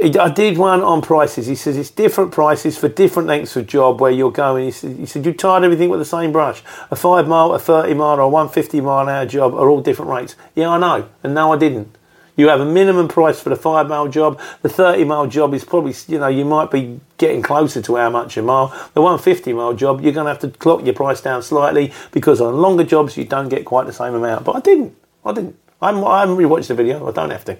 I 0.02 0.30
did 0.30 0.58
one 0.58 0.82
on 0.82 1.02
prices. 1.02 1.48
He 1.48 1.56
says 1.56 1.78
it's 1.78 1.92
different 1.92 2.32
prices 2.32 2.78
for 2.78 2.88
different 2.88 3.28
lengths 3.28 3.56
of 3.56 3.68
job 3.68 4.00
where 4.00 4.12
you're 4.12 4.32
going. 4.32 4.65
He 4.65 4.72
said, 4.72 4.98
he 4.98 5.06
said 5.06 5.26
you 5.26 5.34
tied 5.34 5.63
everything 5.63 5.89
with 5.89 6.00
the 6.00 6.06
same 6.06 6.32
brush. 6.32 6.63
A 6.89 6.96
five 6.96 7.28
mile, 7.28 7.54
a 7.54 7.60
30 7.60 7.94
mile, 7.96 8.18
or 8.18 8.22
a 8.22 8.30
150 8.30 8.80
mile 8.82 9.04
an 9.04 9.10
hour 9.10 9.26
job 9.26 9.54
are 9.54 9.70
all 9.70 9.82
different 9.82 10.12
rates. 10.12 10.36
Yeah, 10.56 10.70
I 10.70 10.80
know. 10.80 11.10
And 11.24 11.34
no, 11.34 11.52
I 11.52 11.58
didn't. 11.58 11.98
You 12.39 12.47
have 12.47 12.62
a 12.62 12.65
minimum 12.65 13.10
price 13.10 13.41
for 13.41 13.49
the 13.49 13.58
five 13.58 13.89
mile 13.89 14.08
job. 14.08 14.39
The 14.62 14.69
30 14.69 15.04
mile 15.04 15.28
job 15.28 15.54
is 15.54 15.65
probably, 15.65 15.93
you 16.08 16.19
know, 16.19 16.30
you 16.30 16.45
might 16.45 16.71
be 16.71 17.02
getting 17.17 17.41
closer 17.41 17.82
to 17.82 17.97
how 17.97 18.10
much 18.10 18.38
a 18.38 18.41
mile. 18.41 18.67
The 18.93 19.02
150 19.02 19.52
mile 19.52 19.73
job, 19.73 19.99
you're 19.99 20.13
going 20.13 20.23
to 20.23 20.32
have 20.32 20.39
to 20.39 20.47
clock 20.47 20.86
your 20.86 20.93
price 20.93 21.19
down 21.19 21.43
slightly 21.43 21.91
because 22.13 22.39
on 22.39 22.56
longer 22.56 22.86
jobs, 22.86 23.17
you 23.17 23.25
don't 23.25 23.49
get 23.49 23.65
quite 23.65 23.88
the 23.88 23.91
same 23.91 24.13
amount. 24.13 24.45
But 24.45 24.56
I 24.56 24.62
didn't. 24.62 24.95
I 25.25 25.34
didn't. 25.34 25.58
I'm, 25.82 26.02
I 26.06 26.21
haven't 26.21 26.38
rewatched 26.38 26.67
the 26.67 26.75
video. 26.75 27.06
I 27.06 27.12
don't 27.12 27.30
have 27.30 27.43
to. 27.43 27.58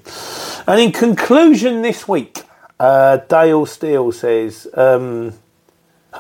And 0.72 0.80
in 0.80 0.94
conclusion, 0.94 1.82
this 1.82 2.08
week, 2.08 2.44
uh, 2.80 3.18
Dale 3.18 3.66
Steele 3.66 4.14
says, 4.14 4.66
um, 4.76 5.34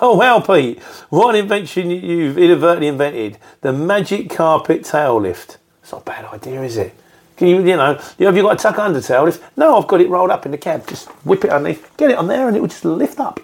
"Oh 0.01 0.17
wow, 0.17 0.41
Pete! 0.41 0.83
What 1.07 1.33
an 1.33 1.39
invention 1.39 1.91
you've 1.91 2.37
inadvertently 2.37 2.87
invented: 2.87 3.37
the 3.61 3.71
magic 3.71 4.29
carpet 4.29 4.83
tail 4.83 5.21
lift. 5.21 5.59
It's 5.81 5.93
not 5.93 6.01
a 6.01 6.05
bad 6.05 6.25
idea, 6.25 6.61
is 6.61 6.75
it? 6.75 6.93
Can 7.39 7.47
you, 7.47 7.57
you 7.59 7.77
know, 7.77 7.95
have 7.95 8.35
you 8.35 8.43
got 8.43 8.59
a 8.59 8.61
tuck 8.61 8.77
under 8.77 9.01
tail 9.01 9.23
lift? 9.23 9.41
No, 9.57 9.79
I've 9.79 9.87
got 9.87 10.01
it 10.01 10.09
rolled 10.09 10.29
up 10.29 10.45
in 10.45 10.51
the 10.51 10.57
cab. 10.57 10.85
Just 10.87 11.07
whip 11.25 11.43
it 11.43 11.49
underneath, 11.49 11.97
get 11.97 12.11
it 12.11 12.17
on 12.17 12.27
there, 12.27 12.47
and 12.47 12.55
it 12.55 12.59
will 12.59 12.67
just 12.67 12.85
lift 12.85 13.19
up. 13.19 13.39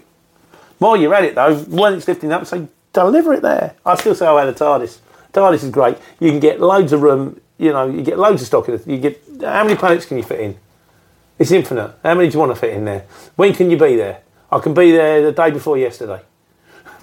While 0.77 0.97
you're 0.97 1.15
at 1.15 1.23
it, 1.23 1.33
though, 1.33 1.55
when 1.55 1.93
it's 1.93 2.07
lifting 2.07 2.31
up, 2.31 2.45
say 2.45 2.67
deliver 2.93 3.33
it 3.33 3.41
there. 3.41 3.73
I 3.85 3.95
still 3.95 4.13
say 4.13 4.27
I 4.27 4.39
had 4.39 4.49
a 4.49 4.53
TARDIS. 4.53 4.99
TARDIS 5.33 5.63
is 5.63 5.69
great. 5.71 5.97
You 6.19 6.29
can 6.29 6.39
get 6.39 6.59
loads 6.59 6.91
of 6.91 7.01
room 7.01 7.41
you 7.57 7.71
know, 7.71 7.87
you 7.87 8.01
get 8.01 8.19
loads 8.19 8.41
of 8.41 8.47
stock. 8.47 8.67
You 8.67 8.97
get 8.97 9.21
how 9.41 9.63
many 9.63 9.75
planets 9.75 10.05
can 10.05 10.17
you 10.17 10.23
fit 10.23 10.39
in? 10.39 10.57
It's 11.39 11.51
infinite. 11.51 11.93
How 12.03 12.15
many 12.15 12.29
do 12.29 12.33
you 12.33 12.39
want 12.39 12.53
to 12.53 12.59
fit 12.59 12.73
in 12.73 12.85
there? 12.85 13.05
When 13.35 13.53
can 13.53 13.69
you 13.69 13.77
be 13.77 13.95
there? 13.95 14.21
I 14.51 14.59
can 14.59 14.73
be 14.73 14.91
there 14.91 15.21
the 15.23 15.31
day 15.31 15.51
before 15.51 15.77
yesterday. 15.77 16.21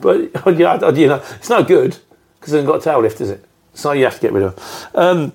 But 0.01 0.19
you 0.47 0.65
know, 0.65 1.23
it's 1.37 1.51
no 1.51 1.63
good 1.63 1.97
because 2.41 2.53
it 2.53 2.57
hasn't 2.57 2.67
got 2.67 2.81
a 2.81 2.83
tail 2.83 3.01
lift, 3.01 3.21
is 3.21 3.31
it? 3.31 3.45
So 3.75 3.93
you 3.93 4.05
have 4.05 4.17
to 4.17 4.21
get 4.21 4.33
rid 4.33 4.43
of. 4.43 4.89
Um, 4.95 5.33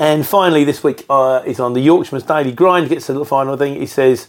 and 0.00 0.26
finally, 0.26 0.64
this 0.64 0.82
week 0.82 1.04
uh, 1.10 1.42
is 1.44 1.60
on 1.60 1.74
the 1.74 1.80
Yorkshireman's 1.80 2.24
Daily 2.24 2.52
Grind. 2.52 2.88
Gets 2.88 3.10
little 3.10 3.26
final 3.26 3.54
thing. 3.58 3.74
He 3.78 3.84
says, 3.84 4.28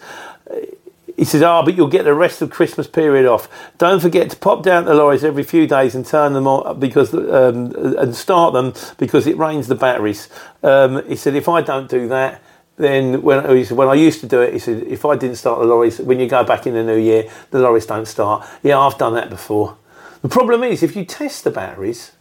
he 1.15 1.23
says, 1.23 1.41
"Ah, 1.41 1.63
but 1.63 1.77
you'll 1.77 1.87
get 1.87 2.03
the 2.03 2.13
rest 2.13 2.41
of 2.41 2.49
Christmas 2.49 2.87
period 2.87 3.25
off. 3.25 3.47
Don't 3.77 4.01
forget 4.01 4.29
to 4.31 4.35
pop 4.35 4.63
down 4.63 4.83
the 4.83 4.93
lorries 4.93 5.23
every 5.23 5.43
few 5.43 5.67
days 5.67 5.95
and 5.95 6.05
turn 6.05 6.33
them 6.33 6.45
on 6.45 6.77
because 6.77 7.13
um, 7.13 7.73
and 7.97 8.13
start 8.13 8.51
them 8.51 8.73
because 8.97 9.25
it 9.27 9.37
rains 9.37 9.67
the 9.69 9.75
batteries." 9.75 10.27
Um, 10.61 11.07
he 11.07 11.15
said, 11.15 11.35
"If 11.35 11.47
I 11.47 11.61
don't 11.61 11.89
do 11.89 12.09
that." 12.09 12.41
Then 12.75 13.21
when, 13.21 13.55
he 13.55 13.63
said, 13.63 13.77
when 13.77 13.87
I 13.87 13.93
used 13.93 14.21
to 14.21 14.27
do 14.27 14.41
it, 14.41 14.53
he 14.53 14.59
said, 14.59 14.83
if 14.83 15.05
I 15.05 15.15
didn't 15.15 15.35
start 15.35 15.59
the 15.59 15.65
lorries, 15.65 15.99
when 15.99 16.19
you 16.19 16.27
go 16.27 16.43
back 16.43 16.65
in 16.65 16.73
the 16.73 16.83
new 16.83 16.97
year, 16.97 17.29
the 17.51 17.59
lorries 17.59 17.85
don't 17.85 18.07
start. 18.07 18.47
Yeah, 18.63 18.79
I've 18.79 18.97
done 18.97 19.13
that 19.13 19.29
before. 19.29 19.77
The 20.23 20.29
problem 20.29 20.63
is, 20.63 20.81
if 20.81 20.95
you 20.95 21.05
test 21.05 21.43
the 21.43 21.51
batteries, 21.51 22.13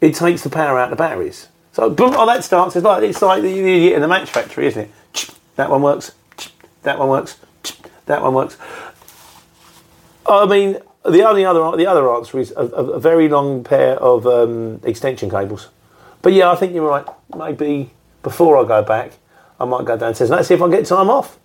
it 0.00 0.14
takes 0.14 0.42
the 0.42 0.50
power 0.50 0.78
out 0.78 0.92
of 0.92 0.98
the 0.98 1.02
batteries. 1.02 1.48
So, 1.76 1.90
boom, 1.90 2.14
oh, 2.16 2.24
that 2.24 2.42
starts. 2.42 2.74
It's 2.74 2.86
like 2.86 3.02
it's 3.02 3.20
like 3.20 3.42
the 3.42 3.50
idiot 3.50 3.92
in 3.92 4.00
the 4.00 4.08
match 4.08 4.30
factory, 4.30 4.66
isn't 4.66 4.88
it? 4.88 5.30
That 5.56 5.68
one 5.68 5.82
works. 5.82 6.12
That 6.84 6.98
one 6.98 7.10
works 7.10 7.36
that 8.06 8.22
one 8.22 8.32
works. 8.32 8.56
I 10.26 10.46
mean, 10.46 10.78
the 11.04 11.22
only 11.28 11.44
other 11.44 11.76
the 11.76 11.86
other 11.86 12.10
answer 12.10 12.38
is 12.38 12.52
a, 12.56 12.64
a 12.64 12.98
very 12.98 13.28
long 13.28 13.62
pair 13.62 13.96
of 13.96 14.26
um, 14.26 14.80
extension 14.84 15.28
cables. 15.28 15.68
But 16.22 16.32
yeah, 16.32 16.50
I 16.50 16.56
think 16.56 16.72
you're 16.72 16.88
right. 16.88 17.04
Maybe 17.36 17.90
before 18.22 18.56
I 18.56 18.66
go 18.66 18.82
back, 18.82 19.12
I 19.60 19.66
might 19.66 19.84
go 19.84 19.98
downstairs. 19.98 20.30
Let's 20.30 20.48
see 20.48 20.54
if 20.54 20.62
I 20.62 20.70
get 20.70 20.86
time 20.86 21.10
off. 21.10 21.38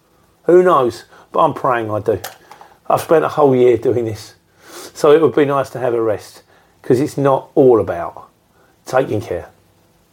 Who 0.46 0.63
knows? 0.63 1.04
But 1.34 1.41
I'm 1.41 1.54
praying 1.54 1.91
I 1.91 2.00
do. 2.00 2.22
I've 2.88 3.02
spent 3.02 3.26
a 3.26 3.30
whole 3.30 3.54
year 3.54 3.76
doing 3.76 4.06
this, 4.06 4.36
so 4.94 5.12
it 5.12 5.22
would 5.22 5.36
be 5.36 5.44
nice 5.44 5.70
to 5.72 5.80
have 5.80 5.94
a 5.94 6.02
rest 6.02 6.44
because 6.82 7.02
it's 7.02 7.17
not 7.17 7.50
all 7.54 7.82
about 7.82 8.30
taking 8.86 9.20
care 9.20 9.50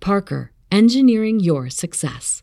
Parker, 0.00 0.50
engineering 0.72 1.40
your 1.40 1.68
success. 1.68 2.42